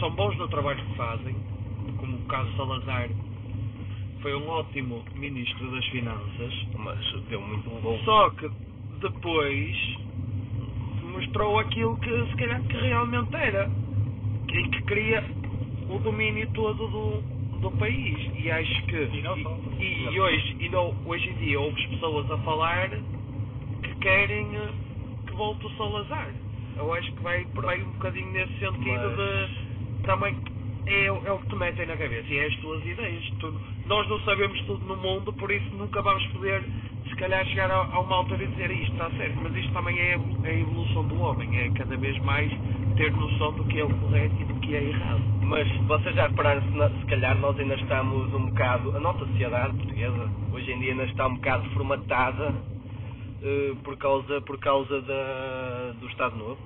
são 0.00 0.10
bons 0.12 0.36
no 0.38 0.48
trabalho 0.48 0.82
que 0.84 0.94
fazem, 0.96 1.34
como 1.98 2.16
o 2.16 2.26
caso 2.26 2.50
Salazar 2.56 3.08
foi 4.22 4.34
um 4.34 4.48
ótimo 4.48 5.02
ministro 5.14 5.70
das 5.70 5.84
finanças, 5.86 6.66
Mas 6.76 6.98
deu 7.30 7.40
muito 7.40 7.68
bom. 7.80 7.98
só 8.04 8.28
que 8.30 8.50
depois 9.00 9.96
mostrou 11.12 11.58
aquilo 11.58 11.96
que 11.98 12.26
se 12.26 12.36
calhar 12.36 12.62
que 12.64 12.76
realmente 12.76 13.34
era, 13.34 13.70
que, 14.48 14.62
que 14.68 14.82
queria 14.82 15.24
o 15.88 15.98
domínio 15.98 16.48
todo 16.52 16.86
do, 16.88 17.58
do 17.60 17.70
país 17.72 18.30
e 18.36 18.50
acho 18.50 18.86
que 18.86 18.96
E 18.96 19.22
não 19.22 19.36
só. 19.42 19.58
e, 19.78 20.08
e 20.12 20.20
hoje 20.20 20.56
e 20.60 20.68
não, 20.68 20.94
hoje 21.06 21.28
em 21.30 21.34
dia 21.36 21.60
ouves 21.60 21.84
pessoas 21.86 22.30
a 22.30 22.38
falar 22.38 22.90
que 22.90 23.94
querem 24.00 24.54
eh, 24.56 24.70
que 25.26 25.32
volte 25.34 25.66
o 25.66 25.70
Salazar. 25.76 26.30
Eu 26.76 26.92
acho 26.94 27.12
que 27.14 27.22
vai, 27.22 27.44
vai 27.54 27.82
um 27.82 27.92
bocadinho 27.92 28.30
nesse 28.32 28.52
sentido 28.58 29.16
de 29.16 29.48
também 30.02 30.36
é, 30.86 31.12
o- 31.12 31.22
é 31.26 31.32
o 31.32 31.38
que 31.40 31.48
te 31.48 31.56
metem 31.56 31.86
na 31.86 31.96
cabeça 31.96 32.32
e 32.32 32.38
é 32.38 32.46
as 32.46 32.56
tuas 32.56 32.84
ideias. 32.86 33.24
Tu- 33.40 33.60
nós 33.86 34.08
não 34.08 34.18
sabemos 34.20 34.60
tudo 34.62 34.84
no 34.86 34.96
mundo, 34.96 35.32
por 35.34 35.50
isso 35.50 35.74
nunca 35.74 36.02
vamos 36.02 36.24
poder 36.28 36.62
se 37.08 37.16
calhar 37.16 37.44
chegar 37.46 37.70
a, 37.70 37.74
a 37.76 38.00
uma 38.00 38.16
altura 38.16 38.44
e 38.44 38.46
dizer 38.48 38.70
isto 38.70 38.92
está 38.92 39.10
certo, 39.12 39.40
mas 39.42 39.54
isto 39.56 39.72
também 39.72 39.98
é 39.98 40.14
a 40.14 40.20
é 40.48 40.50
a 40.50 40.60
evolução 40.60 41.04
do 41.06 41.20
homem, 41.20 41.48
é 41.58 41.70
cada 41.70 41.96
vez 41.96 42.18
mais 42.20 42.50
ter 42.96 43.12
noção 43.12 43.52
do 43.54 43.64
que 43.66 43.80
é 43.80 43.84
o 43.84 43.90
correto 43.90 44.34
e 44.40 44.44
do 44.44 44.54
que 44.60 44.74
é 44.74 44.82
errado. 44.84 45.20
Mas 45.42 45.68
vocês 45.86 46.14
já 46.14 46.28
repararam 46.28 46.62
se, 46.62 47.00
se 47.00 47.06
calhar 47.06 47.36
nós 47.38 47.58
ainda 47.58 47.74
estamos 47.74 48.32
um 48.34 48.46
bocado, 48.46 48.96
a 48.96 49.00
nossa 49.00 49.18
sociedade 49.26 49.76
portuguesa 49.76 50.30
hoje 50.52 50.72
em 50.72 50.80
dia 50.80 50.92
ainda 50.92 51.04
está 51.04 51.26
um 51.26 51.34
bocado 51.34 51.64
formatada 51.70 52.54
eh, 53.42 53.74
por 53.82 53.96
causa, 53.96 54.40
por 54.42 54.58
causa 54.58 55.00
da, 55.02 55.92
do 55.98 56.06
Estado 56.08 56.36
Novo. 56.36 56.60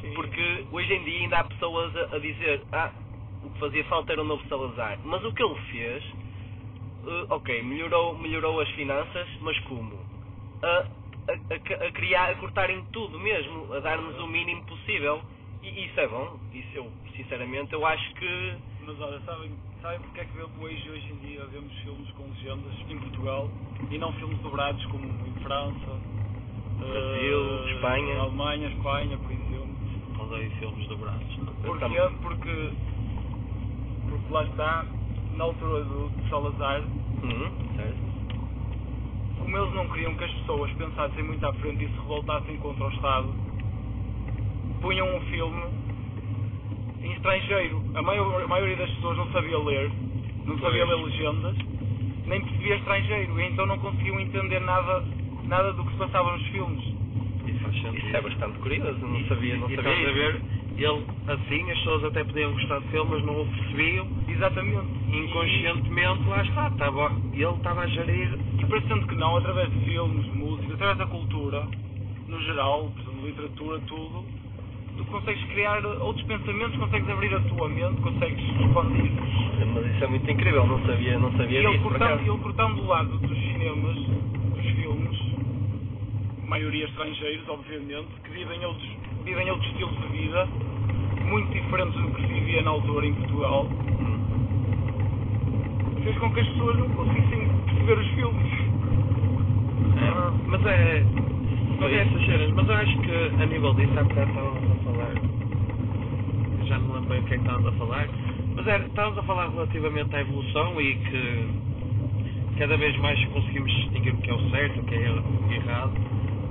Sim. 0.00 0.14
Porque 0.14 0.66
hoje 0.70 0.92
em 0.94 1.04
dia 1.04 1.20
ainda 1.20 1.38
há 1.38 1.44
pessoas 1.44 1.94
a, 1.96 2.16
a 2.16 2.18
dizer 2.18 2.62
ah, 2.72 2.92
o 3.42 3.50
que 3.50 3.58
fazia 3.58 3.84
falta 3.84 4.12
era 4.12 4.22
o 4.22 4.24
novo 4.24 4.42
Salazar. 4.48 4.98
Mas 5.04 5.24
o 5.24 5.32
que 5.32 5.42
ele 5.42 5.56
fez, 5.70 6.04
eh, 7.06 7.26
ok, 7.30 7.62
melhorou, 7.62 8.18
melhorou 8.18 8.60
as 8.60 8.68
finanças, 8.70 9.28
mas 9.40 9.58
como? 9.60 9.98
A, 10.62 10.86
a, 11.28 11.90
criar, 11.92 12.30
a 12.30 12.34
cortar 12.36 12.70
em 12.70 12.82
tudo 12.92 13.18
mesmo, 13.18 13.72
a 13.72 13.80
dar-nos 13.80 14.18
o 14.18 14.26
mínimo 14.26 14.62
possível. 14.64 15.22
E 15.62 15.84
isso 15.84 16.00
é 16.00 16.08
bom, 16.08 16.38
isso 16.54 16.68
eu, 16.74 16.90
sinceramente, 17.16 17.72
eu 17.74 17.84
acho 17.84 18.14
que 18.14 18.54
Mas 18.90 19.00
olha, 19.02 19.20
sabem, 19.20 19.50
sabem 19.80 20.00
porque 20.00 20.20
é 20.20 20.24
que 20.24 20.36
hoje, 20.40 20.90
hoje 20.90 21.12
em 21.12 21.18
dia 21.18 21.46
vemos 21.46 21.72
filmes 21.84 22.10
com 22.10 22.24
legendas 22.24 22.74
em 22.90 22.98
Portugal 22.98 23.48
e 23.88 23.98
não 23.98 24.12
filmes 24.14 24.36
dobrados 24.40 24.84
como 24.86 25.04
em 25.04 25.32
França, 25.44 26.00
Brasil, 26.76 27.68
eh, 27.68 27.72
Espanha. 27.76 28.18
Alemanha, 28.18 28.66
Espanha, 28.66 29.16
por 29.16 29.30
exemplo. 29.30 30.24
Odeio 30.26 30.50
filmes 30.58 30.88
dobrados. 30.88 31.36
Porquê? 31.62 32.00
Porque, 32.20 32.72
porque 34.08 34.32
lá 34.32 34.42
está, 34.42 34.84
na 35.36 35.44
altura 35.44 35.84
do, 35.84 36.10
Salazar, 36.28 36.82
Uhum, 37.22 37.50
como 39.38 39.56
eles 39.56 39.74
não 39.74 39.88
queriam 39.90 40.14
que 40.16 40.24
as 40.24 40.32
pessoas 40.32 40.72
pensassem 40.72 41.22
muito 41.22 41.46
à 41.46 41.52
frente 41.54 41.84
e 41.84 41.88
se 41.88 41.94
revoltassem 41.94 42.56
contra 42.56 42.86
o 42.86 42.90
Estado, 42.90 43.28
punham 44.80 45.16
um 45.16 45.20
filme 45.26 45.79
em 47.02 47.12
estrangeiro. 47.12 47.82
A, 47.94 48.02
maior, 48.02 48.42
a 48.42 48.46
maioria 48.46 48.76
das 48.76 48.90
pessoas 48.90 49.16
não 49.16 49.30
sabia 49.32 49.58
ler, 49.58 49.90
não 50.44 50.58
sabia 50.58 50.84
ler 50.84 50.96
legendas, 50.96 51.56
nem 52.26 52.40
percebia 52.40 52.76
estrangeiro, 52.76 53.40
e 53.40 53.44
então 53.46 53.66
não 53.66 53.78
conseguiam 53.78 54.20
entender 54.20 54.60
nada, 54.60 55.04
nada 55.44 55.72
do 55.72 55.84
que 55.84 55.92
se 55.92 55.98
passava 55.98 56.32
nos 56.36 56.46
filmes. 56.48 56.84
Isso. 57.46 57.96
Isso 57.96 58.16
é 58.16 58.20
bastante 58.20 58.58
curioso, 58.58 58.98
não 59.06 59.24
sabia, 59.26 59.56
não 59.56 59.62
sabia. 59.62 59.78
estás 59.78 60.08
a 60.08 60.12
ver, 60.12 60.42
ele 60.76 61.06
assim, 61.28 61.70
as 61.70 61.78
pessoas 61.78 62.04
até 62.04 62.24
podiam 62.24 62.52
gostar 62.52 62.80
de 62.80 62.88
filme, 62.88 63.10
mas 63.10 63.24
não 63.24 63.42
o 63.42 63.46
percebiam. 63.46 64.08
Exatamente. 64.28 64.86
Inconscientemente, 65.12 66.28
lá 66.28 66.42
está, 66.42 66.68
estava, 66.68 67.12
ele 67.32 67.44
estava 67.44 67.80
a 67.82 67.86
gerir. 67.86 68.38
E 68.58 68.66
parecendo 68.66 69.06
que 69.06 69.14
não, 69.16 69.36
através 69.36 69.70
de 69.70 69.80
filmes, 69.84 70.26
música, 70.34 70.74
através 70.74 70.98
da 70.98 71.06
cultura, 71.06 71.66
no 72.28 72.40
geral, 72.42 72.90
por 72.94 73.02
exemplo, 73.02 73.26
literatura, 73.26 73.80
tudo, 73.86 74.24
tu 75.00 75.04
consegues 75.06 75.42
criar 75.44 75.84
outros 75.86 76.24
pensamentos, 76.26 76.76
consegues 76.78 77.08
abrir 77.08 77.34
a 77.34 77.40
tua 77.40 77.68
mente, 77.68 78.00
consegues 78.02 78.44
expandir. 78.60 79.10
Mas 79.74 79.86
isso 79.94 80.04
é 80.04 80.06
muito 80.06 80.30
incrível, 80.30 80.66
não 80.66 80.78
sabia, 80.84 81.18
não 81.18 81.30
E 81.30 81.36
sabia 81.38 81.58
ele 81.58 81.68
disso 81.68 81.82
por 81.82 81.98
cortando, 81.98 82.20
ele 82.20 82.38
cortando 82.38 82.74
do 82.76 82.86
lado 82.86 83.18
dos 83.18 83.38
cinemas, 83.38 83.96
dos 83.96 84.66
filmes, 84.76 85.18
maioria 86.46 86.84
estrangeiros, 86.84 87.48
obviamente, 87.48 88.08
que 88.24 88.30
vivem 88.30 88.64
outros, 88.64 88.88
vivem 89.24 89.50
outros 89.50 89.70
estilos 89.70 89.96
de 90.00 90.06
vida, 90.08 90.48
muito 91.24 91.50
diferentes 91.50 91.94
do 91.94 92.10
que 92.10 92.20
se 92.20 92.28
vivia 92.28 92.62
na 92.62 92.70
altura 92.70 93.06
em 93.06 93.14
Portugal, 93.14 93.68
fez 96.04 96.18
com 96.18 96.30
que 96.32 96.40
as 96.40 96.48
pessoas 96.48 96.76
não 96.78 96.88
conseguissem 96.90 97.48
perceber 97.64 97.98
os 97.98 98.08
filmes. 98.08 98.52
É, 99.96 100.46
mas 100.46 100.66
é. 100.66 101.04
Mas 101.80 101.92
é 101.94 101.96
essas 102.02 102.26
cenas, 102.26 102.50
mas 102.52 102.68
eu 102.68 102.74
acho 102.74 102.98
que 102.98 103.42
a 103.42 103.46
nível 103.46 103.72
disso 103.72 103.98
há 103.98 104.04
bocado 104.04 104.28
estávamos 104.28 104.70
a 104.70 104.84
falar. 104.84 105.14
eu 106.60 106.66
Já 106.66 106.78
não 106.78 106.92
lembro 106.92 107.08
bem 107.08 107.20
o 107.20 107.24
que 107.24 107.34
é 107.34 107.36
que 107.38 107.42
estávamos 107.42 107.68
a 107.68 107.72
falar. 107.72 108.08
Mas 108.54 108.66
era, 108.66 108.86
estávamos 108.86 109.18
a 109.18 109.22
falar 109.22 109.48
relativamente 109.48 110.14
à 110.14 110.20
evolução 110.20 110.78
e 110.78 110.94
que 110.94 111.48
cada 112.58 112.76
vez 112.76 112.94
mais 112.98 113.24
conseguimos 113.28 113.72
distinguir 113.72 114.12
o 114.12 114.16
que 114.18 114.30
é 114.30 114.34
o 114.34 114.50
certo, 114.50 114.80
o 114.80 114.84
que 114.84 114.94
é 114.94 115.10
o 115.10 115.52
errado. 115.52 115.92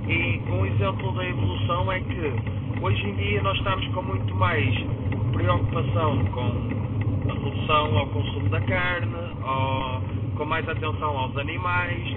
E 0.08 0.40
um 0.50 0.66
exemplo 0.66 1.12
da 1.12 1.24
evolução 1.24 1.92
é 1.92 2.00
que 2.00 2.82
hoje 2.82 3.06
em 3.06 3.14
dia 3.14 3.40
nós 3.42 3.56
estamos 3.56 3.86
com 3.94 4.02
muito 4.02 4.34
mais 4.34 4.74
preocupação 5.32 6.24
com 6.26 7.30
a 7.30 7.34
redução 7.34 7.98
ao 7.98 8.06
consumo 8.08 8.48
da 8.48 8.60
carne, 8.62 9.14
ou 9.44 10.00
com 10.36 10.44
mais 10.44 10.68
atenção 10.68 11.16
aos 11.16 11.36
animais, 11.36 12.16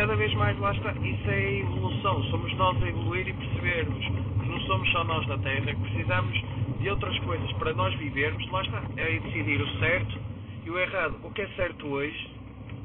cada 0.00 0.16
vez 0.16 0.32
mais 0.32 0.58
lá 0.58 0.72
está, 0.72 0.92
isso 0.92 1.30
é 1.30 1.58
evolução, 1.58 2.22
somos 2.30 2.50
nós 2.54 2.82
a 2.82 2.88
evoluir 2.88 3.28
e 3.28 3.34
percebermos 3.34 4.02
que 4.02 4.48
não 4.48 4.58
somos 4.62 4.90
só 4.92 5.04
nós 5.04 5.26
na 5.26 5.36
Terra, 5.36 5.74
que 5.74 5.76
precisamos 5.76 6.42
de 6.78 6.88
outras 6.88 7.18
coisas 7.18 7.52
para 7.58 7.74
nós 7.74 7.94
vivermos, 7.96 8.50
lá 8.50 8.62
está, 8.62 8.82
é 8.96 9.18
decidir 9.18 9.60
o 9.60 9.78
certo 9.78 10.18
e 10.64 10.70
o 10.70 10.78
errado. 10.78 11.20
O 11.22 11.30
que 11.30 11.42
é 11.42 11.48
certo 11.48 11.86
hoje, 11.86 12.30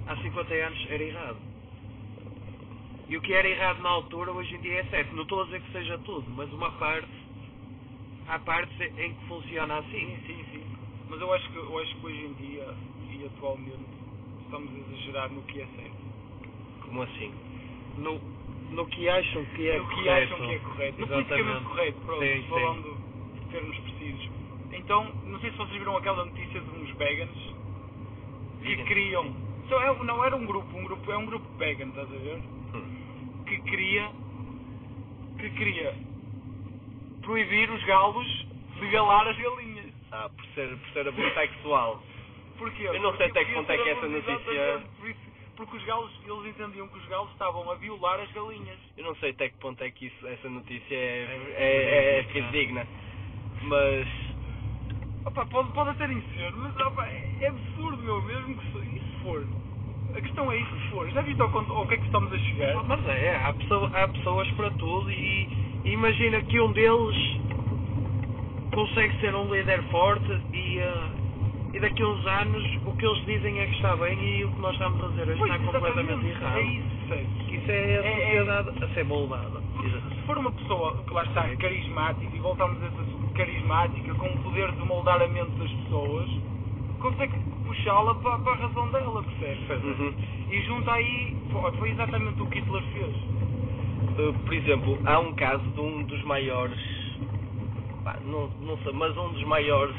há 0.08 0.18
50 0.18 0.54
anos 0.56 0.88
era 0.90 1.04
errado. 1.04 1.38
E 3.08 3.16
o 3.16 3.22
que 3.22 3.32
era 3.32 3.48
errado 3.48 3.82
na 3.82 3.90
altura, 3.92 4.34
hoje 4.34 4.54
em 4.54 4.60
dia 4.60 4.82
é 4.82 4.84
certo. 4.84 5.16
Não 5.16 5.24
estou 5.24 5.42
a 5.42 5.46
dizer 5.46 5.62
que 5.62 5.72
seja 5.72 5.98
tudo, 6.00 6.30
mas 6.32 6.52
uma 6.52 6.72
parte, 6.72 7.08
há 8.28 8.40
partes 8.40 8.78
em 8.82 9.14
que 9.14 9.26
funciona 9.30 9.78
assim. 9.78 10.18
Sim, 10.28 10.28
sim, 10.28 10.46
sim. 10.52 10.64
Mas 11.10 11.22
eu 11.22 11.34
acho 11.34 11.50
que, 11.50 11.58
eu 11.60 11.80
acho 11.80 11.96
que 11.96 12.06
hoje 12.08 12.26
em 12.26 12.34
dia 12.34 12.76
e 13.10 13.26
atualmente 13.26 13.88
estamos 14.44 14.70
a 14.70 14.78
exagerar 14.80 15.32
no 15.32 15.42
que 15.44 15.62
é 15.62 15.66
certo. 15.78 16.15
Como 16.86 17.02
assim? 17.04 17.34
No, 17.98 18.20
no 18.72 18.86
que 18.88 19.10
acham 19.10 19.46
que 19.46 19.70
é 19.70 19.78
no 19.78 19.88
que 19.90 19.96
correto. 19.96 20.34
acham 20.34 20.48
que 20.48 20.54
é 20.54 20.60
correto. 20.60 21.00
No 21.00 21.06
Exatamente. 21.06 21.28
politicamente 21.28 21.66
correto, 21.66 22.02
pronto, 22.02 22.22
Sim, 22.22 22.42
sim. 22.42 22.50
falando 22.50 22.98
de 23.40 23.46
termos 23.48 23.78
precisos. 23.80 24.30
Então, 24.72 25.14
não 25.26 25.40
sei 25.40 25.52
se 25.52 25.58
vocês 25.58 25.78
viram 25.78 25.98
aquela 25.98 26.26
notícia 26.26 26.62
de 26.62 26.70
uns 26.70 26.92
vegans 26.98 27.56
que 28.62 28.84
queriam. 28.84 29.36
Só 29.70 29.82
é, 29.82 30.04
não 30.04 30.24
era 30.24 30.36
um 30.36 30.46
grupo, 30.46 30.78
um 30.78 30.84
grupo, 30.84 31.12
é 31.12 31.18
um 31.18 31.26
grupo 31.26 31.48
vegan, 31.58 31.88
estás 31.90 32.08
a 32.12 32.18
ver? 32.18 32.38
Hum. 32.74 33.44
Que 33.48 33.62
queria 33.62 34.12
que 35.40 35.50
queria 35.52 35.94
proibir 37.22 37.70
os 37.70 37.84
galos 37.86 38.48
de 38.80 38.88
galar 38.90 39.28
as 39.28 39.38
galinhas. 39.38 39.92
Ah, 40.12 40.30
por 40.30 40.46
ser, 40.54 40.78
por 40.78 40.90
ser 40.90 41.08
abuso 41.08 41.34
sexual. 41.34 42.04
Porquê? 42.58 42.84
Eu 42.84 43.02
não 43.02 43.16
sei 43.18 43.28
até 43.28 43.44
que 43.44 43.54
ponto 43.54 43.72
é 43.72 43.78
que 43.78 43.90
essa 43.90 44.08
notícia-. 44.08 44.84
Porque 45.56 45.78
os 45.78 45.84
galos, 45.86 46.12
eles 46.26 46.46
entendiam 46.48 46.88
que 46.90 46.98
os 46.98 47.06
galos 47.08 47.32
estavam 47.32 47.70
a 47.72 47.76
violar 47.76 48.20
as 48.20 48.32
galinhas. 48.34 48.80
Eu 48.98 49.06
não 49.06 49.16
sei 49.16 49.32
até 49.32 49.50
que 49.50 49.58
ponto 49.58 49.82
é 49.84 49.90
que 49.90 50.08
isso, 50.08 50.28
essa 50.28 50.50
notícia 50.50 50.96
é, 50.96 51.54
é, 51.58 52.20
é 52.20 52.24
fidedigna. 52.26 52.88
Mas. 53.62 54.08
Opa, 55.26 55.46
pode, 55.48 55.72
pode 55.74 55.90
até 55.92 56.08
nem 56.08 56.22
ser, 56.22 56.52
mas 56.52 56.76
opa, 56.76 57.06
é 57.40 57.48
absurdo, 57.48 58.04
meu, 58.04 58.22
mesmo 58.22 58.58
que 58.58 58.72
se, 58.72 59.00
se 59.00 59.22
for. 59.22 59.48
A 60.14 60.22
questão 60.22 60.52
é 60.52 60.58
isso 60.58 60.78
for. 60.90 61.10
Já 61.10 61.22
viste 61.22 61.42
ao, 61.42 61.50
ao 61.58 61.88
que 61.88 61.96
é 61.96 61.98
que 61.98 62.06
estamos 62.06 62.32
a 62.32 62.38
chegar? 62.38 62.84
Mas 62.84 63.06
é, 63.08 63.36
há, 63.44 63.54
pessoa- 63.54 63.90
há 63.94 64.08
pessoas 64.08 64.50
para 64.52 64.72
tudo 64.72 65.12
e, 65.12 65.50
imagina 65.86 66.42
que 66.44 66.60
um 66.60 66.72
deles 66.72 67.18
consegue 68.74 69.14
ser 69.20 69.34
um 69.36 69.54
líder 69.54 69.82
forte 69.84 70.32
e, 70.54 70.80
eh, 70.80 71.12
e 71.76 71.80
daqui 71.82 72.02
a 72.02 72.08
uns 72.08 72.26
anos 72.26 72.64
o 72.86 72.94
que 72.96 73.06
eles 73.06 73.26
dizem 73.26 73.60
é 73.60 73.66
que 73.68 73.76
está 73.76 73.96
bem 73.98 74.18
e 74.24 74.46
o 74.46 74.52
que 74.52 74.62
nós 74.62 74.72
estamos 74.74 75.04
a 75.04 75.08
dizer 75.10 75.28
hoje 75.28 75.40
Pois, 75.40 75.52
está 75.52 75.66
completamente 75.66 76.26
exatamente, 76.28 76.42
errado. 76.42 76.58
É 76.58 76.64
isso, 76.64 77.54
isso 77.54 77.72
é 77.72 77.76
a 77.76 78.06
É- 78.06 78.08
é- 78.08 78.26
sociedade 78.40 78.84
a 78.84 78.88
ser 78.94 79.06
moldada. 79.06 79.62
Se 79.82 80.22
for 80.26 80.38
uma 80.38 80.52
pessoa 80.54 81.04
que 81.06 81.14
lá 81.14 81.24
está 81.26 81.56
carismática, 81.58 82.36
e 82.36 82.40
voltamos 82.40 82.82
a 82.82 82.88
esse 82.88 83.02
assunto, 83.02 83.34
carismática, 83.34 84.14
com 84.16 84.28
o 84.28 84.44
poder 84.44 84.72
de 84.72 84.86
moldar 84.86 85.22
a 85.22 85.28
mente 85.28 85.52
das 85.60 85.70
pessoas, 85.72 86.30
consegue 87.02 87.34
puxá-la 87.66 88.16
para, 88.16 88.38
para 88.40 88.54
a 88.54 88.56
razão 88.56 88.90
dela, 88.92 89.22
percebes? 89.24 89.84
Uhum. 89.84 90.14
E 90.50 90.62
junta 90.62 90.94
aí, 90.94 91.36
foi, 91.52 91.72
foi 91.74 91.90
exatamente 91.90 92.42
o 92.42 92.46
que 92.48 92.60
Hitler 92.60 92.84
fez. 92.94 93.16
Uh, 94.18 94.34
por 94.46 94.54
exemplo, 94.54 94.98
há 95.06 95.20
um 95.20 95.34
caso 95.34 95.64
de 95.72 95.80
um 95.82 96.04
dos 96.04 96.24
maiores, 96.24 96.80
pá, 98.06 98.18
não, 98.22 98.52
não 98.62 98.78
sei, 98.80 98.94
mas 98.94 99.18
um 99.18 99.34
dos 99.34 99.44
maiores 99.46 99.98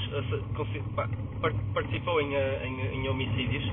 consi- 0.54 0.84
pá, 0.96 1.10
par- 1.42 1.54
participou 1.74 2.22
em, 2.22 2.34
uh, 2.34 2.64
em, 2.66 2.80
em 2.98 3.10
homicídios 3.10 3.64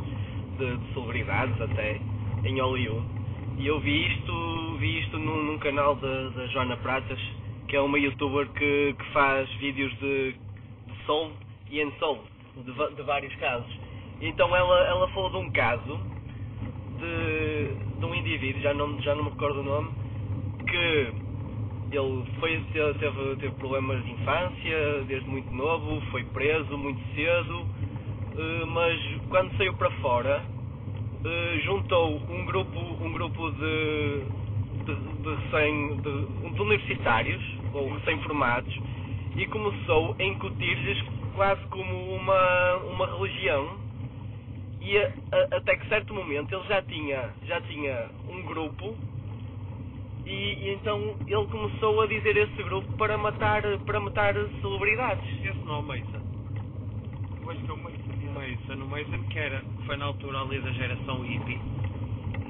de, 0.58 0.78
de 0.80 0.94
celebridades 0.94 1.62
até, 1.62 2.02
em 2.46 2.60
Hollywood. 2.60 3.08
E 3.60 3.68
eu 3.68 3.80
vi 3.82 4.08
isto, 4.08 4.78
vi 4.80 5.00
isto 5.00 5.20
num, 5.20 5.44
num 5.44 5.60
canal 5.60 5.96
da, 5.96 6.30
Joana 6.48 6.78
Pratas, 6.78 7.22
que 7.70 7.78
é 7.78 7.82
uma 7.82 8.00
youtuber 8.00 8.50
que, 8.54 8.96
que 8.98 9.06
faz 9.14 9.50
vídeos 9.56 9.94
de, 10.00 10.34
de 10.34 10.96
e 11.72 11.86
unsolved, 11.86 12.26
de, 12.58 12.96
de 12.96 13.04
vários 13.04 13.36
casos. 13.38 13.72
Então 14.22 14.56
ela, 14.56 14.80
ela 14.88 15.08
falou 15.10 15.30
de 15.32 15.38
um 15.38 15.52
caso 15.52 16.02
de, 17.00 18.00
de 18.00 18.06
um 18.06 18.16
indivíduo, 18.16 18.62
já 18.64 18.74
não, 18.74 19.02
já 19.02 19.16
não 19.16 19.26
me 19.26 19.30
recordo 19.32 19.62
o 19.62 19.64
nome, 19.64 19.92
que 20.68 21.14
ele 21.96 22.26
foi, 22.40 22.60
te- 22.74 22.94
teve, 23.00 23.38
teve 23.38 23.56
problemas 23.58 24.04
de 24.06 24.12
infância 24.12 25.04
desde 25.08 25.30
muito 25.30 25.54
novo, 25.56 26.02
foi 26.12 26.24
preso 26.26 26.78
muito 26.78 27.02
cedo, 27.16 27.68
eh, 28.38 28.66
mas 28.68 29.02
quando 29.30 29.56
saiu 29.58 29.74
para 29.76 29.92
fora 30.02 30.44
eh, 31.26 31.60
juntou 31.66 32.22
um 32.30 32.46
grupo, 32.46 32.80
um 32.80 33.14
grupo 33.14 33.52
de, 33.52 34.26
de, 34.86 34.96
de, 35.24 35.36
recém, 35.36 35.98
de, 36.02 36.52
de 36.54 36.62
universitários 36.62 37.44
ou 37.74 37.94
recém-formados 37.96 38.74
e 39.38 39.48
começou 39.48 40.16
a 40.20 40.24
incutir-lhes 40.24 41.02
quase 41.36 41.62
como 41.68 42.16
uma, 42.16 42.76
uma 42.94 43.08
religião. 43.18 43.80
E 44.82 44.98
a- 44.98 45.12
a- 45.32 45.58
até 45.58 45.78
que 45.78 45.90
certo 45.90 46.14
momento 46.14 46.54
ele 46.54 46.66
já 46.68 46.82
tinha, 46.84 47.30
já 47.48 47.62
tinha 47.62 48.10
um 48.30 48.44
grupo 48.44 48.98
e, 50.26 50.32
e 50.34 50.74
então 50.74 51.16
ele 51.28 51.48
começou 51.48 52.02
a 52.02 52.08
dizer 52.08 52.36
esse 52.38 52.64
grupo 52.64 52.88
para 52.98 53.18
matar, 53.18 53.62
para 53.86 54.00
matar 54.00 54.34
celebridades. 54.62 55.26
Esse 55.44 55.60
não 55.66 55.76
é 55.76 55.80
o 55.80 55.84
Mason. 55.84 56.22
Eu 57.44 57.52
acho 57.52 57.60
que 57.64 57.72
é 57.72 57.74
O 57.74 57.78
Mason, 58.34 58.84
o 58.84 58.88
Mason 58.90 59.24
que 59.30 59.40
era, 59.40 59.62
foi 59.86 59.98
na 59.98 60.06
altura 60.06 60.42
ali 60.42 60.60
da 60.60 60.72
geração 60.72 61.22
hippie 61.22 61.60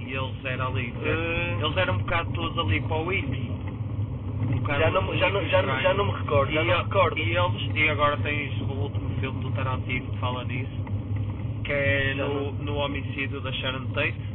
e 0.05 0.13
eles 0.13 0.45
eram 0.45 0.67
ali, 0.67 0.93
Eh, 1.03 1.57
eles 1.59 1.77
eram 1.77 1.95
um 1.95 1.97
bocado 1.99 2.31
todos 2.33 2.57
ali 2.59 2.81
para 2.81 2.97
o 2.97 3.09
hippie. 3.09 3.51
Um 3.51 4.65
já, 4.67 4.91
não, 4.91 5.17
já, 5.17 5.29
não, 5.29 5.45
já, 5.47 5.62
não, 5.62 5.81
já 5.81 5.93
não 5.93 6.05
me 6.05 6.12
recordo, 6.12 6.51
já 6.53 6.62
e, 6.63 6.65
não 6.67 6.77
me 6.77 6.83
recordo. 6.83 7.17
e 7.17 7.36
eles, 7.38 7.75
e 7.75 7.89
agora 7.89 8.17
tens 8.17 8.62
o 8.62 8.71
último 8.71 9.09
filme 9.19 9.41
do 9.41 9.51
Tarantino 9.51 10.12
que 10.12 10.19
fala 10.19 10.43
nisso, 10.45 10.71
que 11.65 11.71
é 11.71 12.13
Já 12.15 12.23
no, 12.25 12.33
não- 12.33 12.51
no 12.51 12.75
homicídio 12.75 13.41
da 13.41 13.51
Sharon 13.53 13.86
Tate. 13.93 14.33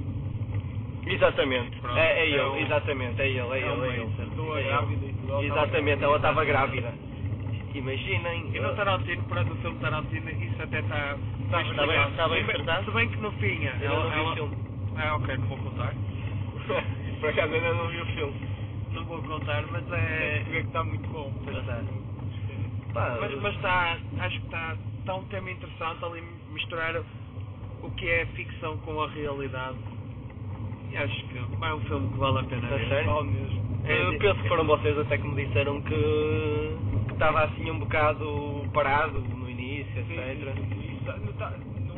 Exatamente, 1.14 1.80
Pronto, 1.80 1.98
é, 1.98 2.18
é 2.18 2.30
é 2.36 2.44
o- 2.46 2.54
ele, 2.56 2.64
exatamente, 2.64 3.20
é 3.22 3.28
ele, 3.28 3.38
é 3.38 3.42
é 3.42 3.46
o 3.46 3.54
ele, 3.54 3.62
é 3.62 4.04
Mason. 4.04 4.22
ele. 4.22 4.30
pessoa 4.30 4.58
É 4.58 4.60
ele. 4.60 4.68
grávida 4.70 5.06
e 5.06 5.12
tudo. 5.14 5.32
ela 5.32 5.42
estava 5.42 5.62
Exatamente, 5.62 6.04
ela 6.04 6.16
estava 6.16 6.44
grávida. 6.44 6.94
Imaginem. 7.74 8.50
E 8.54 8.60
no 8.60 8.74
Tarantino, 8.74 9.24
para 9.24 9.42
do 9.44 9.56
filme 9.56 9.78
Tarantino, 9.80 10.30
isso 10.30 10.62
até 10.62 10.80
está 10.80 11.16
Está 11.44 11.62
está 11.62 11.86
bem- 11.86 12.08
está 12.10 12.28
bem 12.28 12.40
se, 12.40 12.46
bem, 12.46 12.56
tratado? 12.56 12.84
se 12.84 12.90
bem 12.92 13.08
que 13.08 13.20
no 13.20 13.32
fim, 13.32 13.64
Eu 13.64 13.92
ela, 13.92 14.04
não 14.04 14.10
vi 14.10 14.16
o 14.16 14.22
ela- 14.22 14.34
filme. 14.34 14.56
Ah, 14.96 15.14
ok, 15.16 15.36
não 15.38 15.48
vou 15.48 15.58
contar. 15.58 15.94
Por 17.20 17.28
acaso 17.30 17.54
ainda 17.54 17.74
não 17.74 17.88
vi 17.88 18.00
o 18.00 18.06
filme. 18.06 18.34
Não 18.92 19.04
vou 19.04 19.22
contar, 19.22 19.62
mas 19.68 19.92
É, 19.92 20.36
é. 20.38 20.40
que 20.50 20.56
está 20.58 20.84
muito 20.84 21.08
bom. 21.10 21.32
Pois 21.44 21.56
está. 21.58 21.82
Mas, 23.20 23.34
mas 23.42 23.54
está, 23.54 23.98
acho 24.20 24.38
que 24.40 24.44
está, 24.46 24.76
está 25.00 25.14
um 25.16 25.24
tema 25.24 25.50
interessante 25.50 26.04
ali 26.04 26.20
misturar 26.50 26.96
o 27.82 27.90
que 27.92 28.08
é 28.08 28.26
ficção 28.26 28.78
com 28.78 29.00
a 29.02 29.08
realidade. 29.08 29.78
Acho 30.96 31.24
que 31.28 31.38
é 31.38 31.74
um 31.74 31.80
filme 31.82 32.08
que 32.10 32.18
vale 32.18 32.38
a 32.38 32.42
pena 32.44 32.66
A 32.66 32.76
ver. 32.76 32.88
sério? 32.88 33.10
Vale 33.12 33.28
mesmo. 33.30 33.60
É, 33.84 34.02
Eu 34.02 34.10
de- 34.12 34.18
penso 34.18 34.42
que 34.42 34.48
foram 34.48 34.66
vocês 34.66 34.98
até 34.98 35.18
que 35.18 35.28
me 35.28 35.46
disseram 35.46 35.80
que 35.82 36.78
estava 37.12 37.44
assim 37.44 37.70
um 37.70 37.78
bocado 37.78 38.68
parado 38.72 39.20
no 39.20 39.48
início, 39.50 40.00
etc. 40.00 40.08
sim, 40.56 40.64
sim. 40.74 40.96
Isso 40.98 41.20
Não 41.20 41.30
está, 41.30 41.52
não, 41.86 41.96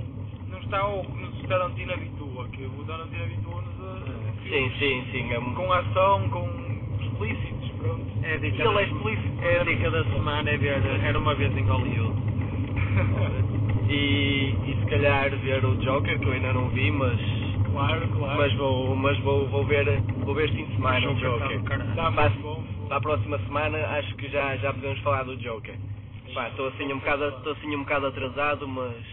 não 0.50 0.58
está 0.60 0.78
ao 0.80 1.04
que 1.04 1.20
nos 1.20 1.46
Tarantino 1.46 1.92
habitua, 1.92 2.48
que 2.48 2.64
o 2.66 2.84
Tarantino 2.84 3.22
habitua-nos 3.24 3.80
a, 3.80 3.94
a 4.30 4.48
Sim, 4.48 4.70
sim, 4.78 5.06
sim. 5.12 5.32
É, 5.32 5.38
um- 5.38 5.54
com 5.54 5.72
ação, 5.72 6.28
com 6.30 6.48
explícitos. 7.02 7.68
pronto. 7.78 8.06
É 8.22 8.34
a 8.34 8.38
dica, 8.38 8.62
E 8.62 8.66
ele 8.66 8.78
é 8.78 8.82
explícito. 8.84 9.42
é 9.44 9.60
a 9.60 9.64
dica 9.64 9.90
da 9.90 10.04
semana, 10.04 10.50
é 10.50 10.56
ver 10.58 10.84
Era 11.04 11.18
Uma 11.18 11.34
Vez 11.34 11.56
em 11.56 11.62
Hollywood. 11.64 12.20
E, 13.88 14.54
e 14.66 14.76
se 14.78 14.86
calhar 14.86 15.30
ver 15.38 15.64
o 15.64 15.76
Joker, 15.76 16.18
que 16.20 16.28
eu 16.28 16.32
ainda 16.32 16.52
não 16.52 16.68
vi, 16.70 16.90
mas, 16.92 17.20
claro, 17.86 18.08
claro. 18.08 18.38
mas, 18.38 18.52
vou, 18.54 18.96
mas 18.96 19.18
vou, 19.20 19.48
vou, 19.48 19.64
ver, 19.66 20.00
vou 20.24 20.34
ver 20.34 20.44
este 20.46 20.56
fim 20.56 20.64
de 20.66 20.74
semana 20.74 21.10
o 21.10 21.14
Joker 21.14 21.62
tá. 21.62 21.76
Está 21.76 22.12
Para, 22.12 22.96
a 22.96 23.00
próxima 23.00 23.38
semana 23.38 23.78
acho 23.78 24.14
que 24.16 24.28
já, 24.28 24.56
já 24.56 24.72
podemos 24.72 24.98
falar 25.00 25.24
do 25.24 25.36
Joker. 25.36 25.74
Pá, 26.34 26.48
estou 26.48 26.68
assim 26.68 26.92
um 26.92 26.98
bocado, 26.98 27.28
estou 27.28 27.52
assim 27.52 27.74
um 27.74 27.80
bocado 27.80 28.06
atrasado, 28.06 28.68
mas, 28.68 29.04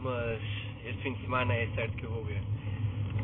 mas 0.00 0.40
este 0.84 1.02
fim 1.02 1.12
de 1.14 1.22
semana 1.22 1.54
é 1.54 1.66
certo 1.74 1.96
que 1.96 2.04
eu 2.04 2.10
vou 2.10 2.24
ver. 2.24 2.42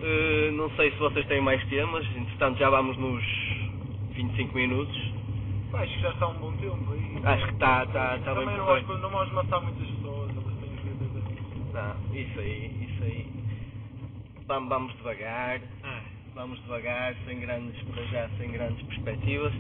Eh, 0.03 0.51
não 0.53 0.71
sei 0.71 0.91
se 0.91 0.99
vocês 0.99 1.27
têm 1.27 1.41
mais 1.41 1.65
temas, 1.67 2.05
entretanto 2.17 2.59
já 2.59 2.71
vamos 2.71 2.97
nos 2.97 3.25
25 4.15 4.55
minutos. 4.55 4.97
Pá, 5.71 5.81
acho 5.81 5.95
que 5.95 6.03
já 6.03 6.11
está 6.11 6.29
um 6.29 6.35
bom 6.35 6.53
tempo 6.53 6.93
aí. 6.93 7.21
Acho 7.25 7.47
que 7.47 7.53
está 7.55 7.85
está 7.85 8.17
está 8.17 8.35
bem 8.35 8.45
Também 8.45 8.59
não 8.59 9.11
vamos, 9.11 9.33
matar 9.33 9.61
muitas 9.61 9.89
pessoas. 9.89 10.31
Não, 11.73 12.15
isso 12.15 12.41
aí, 12.41 12.89
isso 12.89 13.03
aí. 13.05 13.36
Vamos, 14.47 14.69
vamos 14.69 14.97
devagar, 14.97 15.61
Ah, 15.83 16.01
vamos 16.35 16.61
devagar, 16.63 17.15
sem 17.27 17.41
grandes, 17.41 17.81
para 17.85 18.03
já, 18.05 18.29
sem 18.39 18.51
grandes 18.53 18.81
perspectivas 18.87 19.53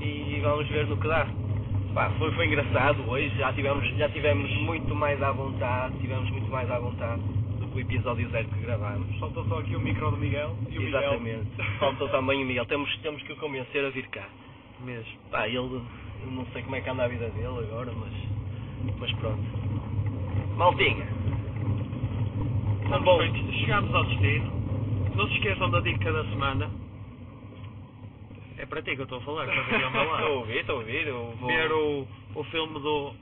e 0.00 0.40
vamos 0.42 0.68
ver 0.68 0.86
no 0.86 0.96
que 0.96 1.08
dá. 1.08 1.26
Pá, 1.94 2.10
foi, 2.18 2.30
foi 2.32 2.46
engraçado 2.46 3.08
hoje, 3.08 3.30
já 3.38 3.52
tivemos, 3.52 3.86
já 3.96 4.08
tivemos 4.10 4.50
muito 4.58 4.94
mais 4.94 5.22
à 5.22 5.32
vontade, 5.32 5.96
tivemos 5.98 6.28
muito 6.30 6.50
mais 6.50 6.70
à 6.70 6.78
vontade 6.78 7.22
do 7.22 7.68
que 7.68 7.76
o 7.76 7.80
episódio 7.80 8.28
zero 8.30 8.48
que 8.48 8.60
gravámos. 8.60 9.16
Faltou 9.18 9.44
só 9.46 9.60
aqui 9.60 9.74
o 9.76 9.80
micro 9.80 10.10
do 10.10 10.16
Miguel 10.18 10.56
e 10.70 10.78
o 10.78 10.82
Exatamente. 10.82 11.22
Miguel. 11.22 11.44
Faltou 11.78 12.08
também 12.08 12.42
o 12.42 12.46
Miguel, 12.46 12.66
temos, 12.66 12.94
temos 12.98 13.22
que 13.22 13.32
o 13.32 13.36
convencer 13.36 13.84
a 13.84 13.90
vir 13.90 14.06
cá. 14.08 14.28
mesmo. 14.80 15.06
Pá, 15.30 15.46
ele, 15.46 15.56
eu 15.58 15.82
não 16.32 16.44
sei 16.52 16.62
como 16.62 16.76
é 16.76 16.80
que 16.80 16.90
anda 16.90 17.04
a 17.04 17.08
vida 17.08 17.30
dele 17.30 17.46
agora, 17.70 17.92
mas, 17.92 18.12
mas 18.98 19.12
pronto. 19.12 19.42
Maltinha, 20.56 21.06
Então, 22.86 23.02
bom, 23.02 23.18
chegámos 23.52 23.92
ao 23.92 24.04
destino. 24.04 24.46
Não 25.16 25.26
se 25.26 25.34
esqueçam 25.34 25.68
da 25.70 25.80
dica 25.80 26.12
da 26.12 26.22
semana. 26.26 26.70
É 28.58 28.64
para 28.64 28.80
ti 28.80 28.94
que 28.94 29.00
eu 29.00 29.04
estou 29.04 29.18
a 29.18 29.22
falar, 29.22 29.46
que 29.46 29.58
estás 29.58 29.74
aqui 29.74 29.84
ao 29.84 29.90
meu 29.90 30.02
estou 30.02 30.16
a 30.16 30.28
ouvir, 30.28 30.58
estou 30.58 30.76
a 30.76 30.78
ouvir, 30.78 31.06
eu 31.08 31.36
vou... 31.36 31.48
Ver 31.48 31.72
o, 31.72 32.08
o 32.36 32.44
filme 32.44 32.80
do, 32.80 33.12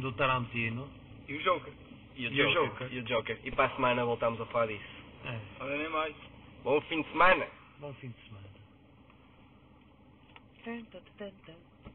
do 0.00 0.12
Tarantino. 0.12 0.90
E 1.28 1.36
o 1.36 1.42
Joker. 1.42 1.72
E 2.16 2.26
o 2.26 2.32
E 2.32 2.42
o 2.42 2.52
Joker. 2.52 2.92
E 2.92 2.98
o 2.98 3.02
Joker. 3.04 3.38
E 3.44 3.50
para 3.52 3.66
a 3.66 3.76
semana 3.76 4.04
voltamos 4.04 4.40
a 4.40 4.46
falar 4.46 4.66
disso. 4.66 4.84
É, 5.24 5.38
Olha 5.60 5.76
nem 5.76 5.88
mais. 5.90 6.14
Bom 6.64 6.80
fim 6.82 7.00
de 7.00 7.08
semana. 7.10 7.46
bom 7.78 7.92
fim 7.94 8.08
de 8.08 8.28
semana. 8.28 8.48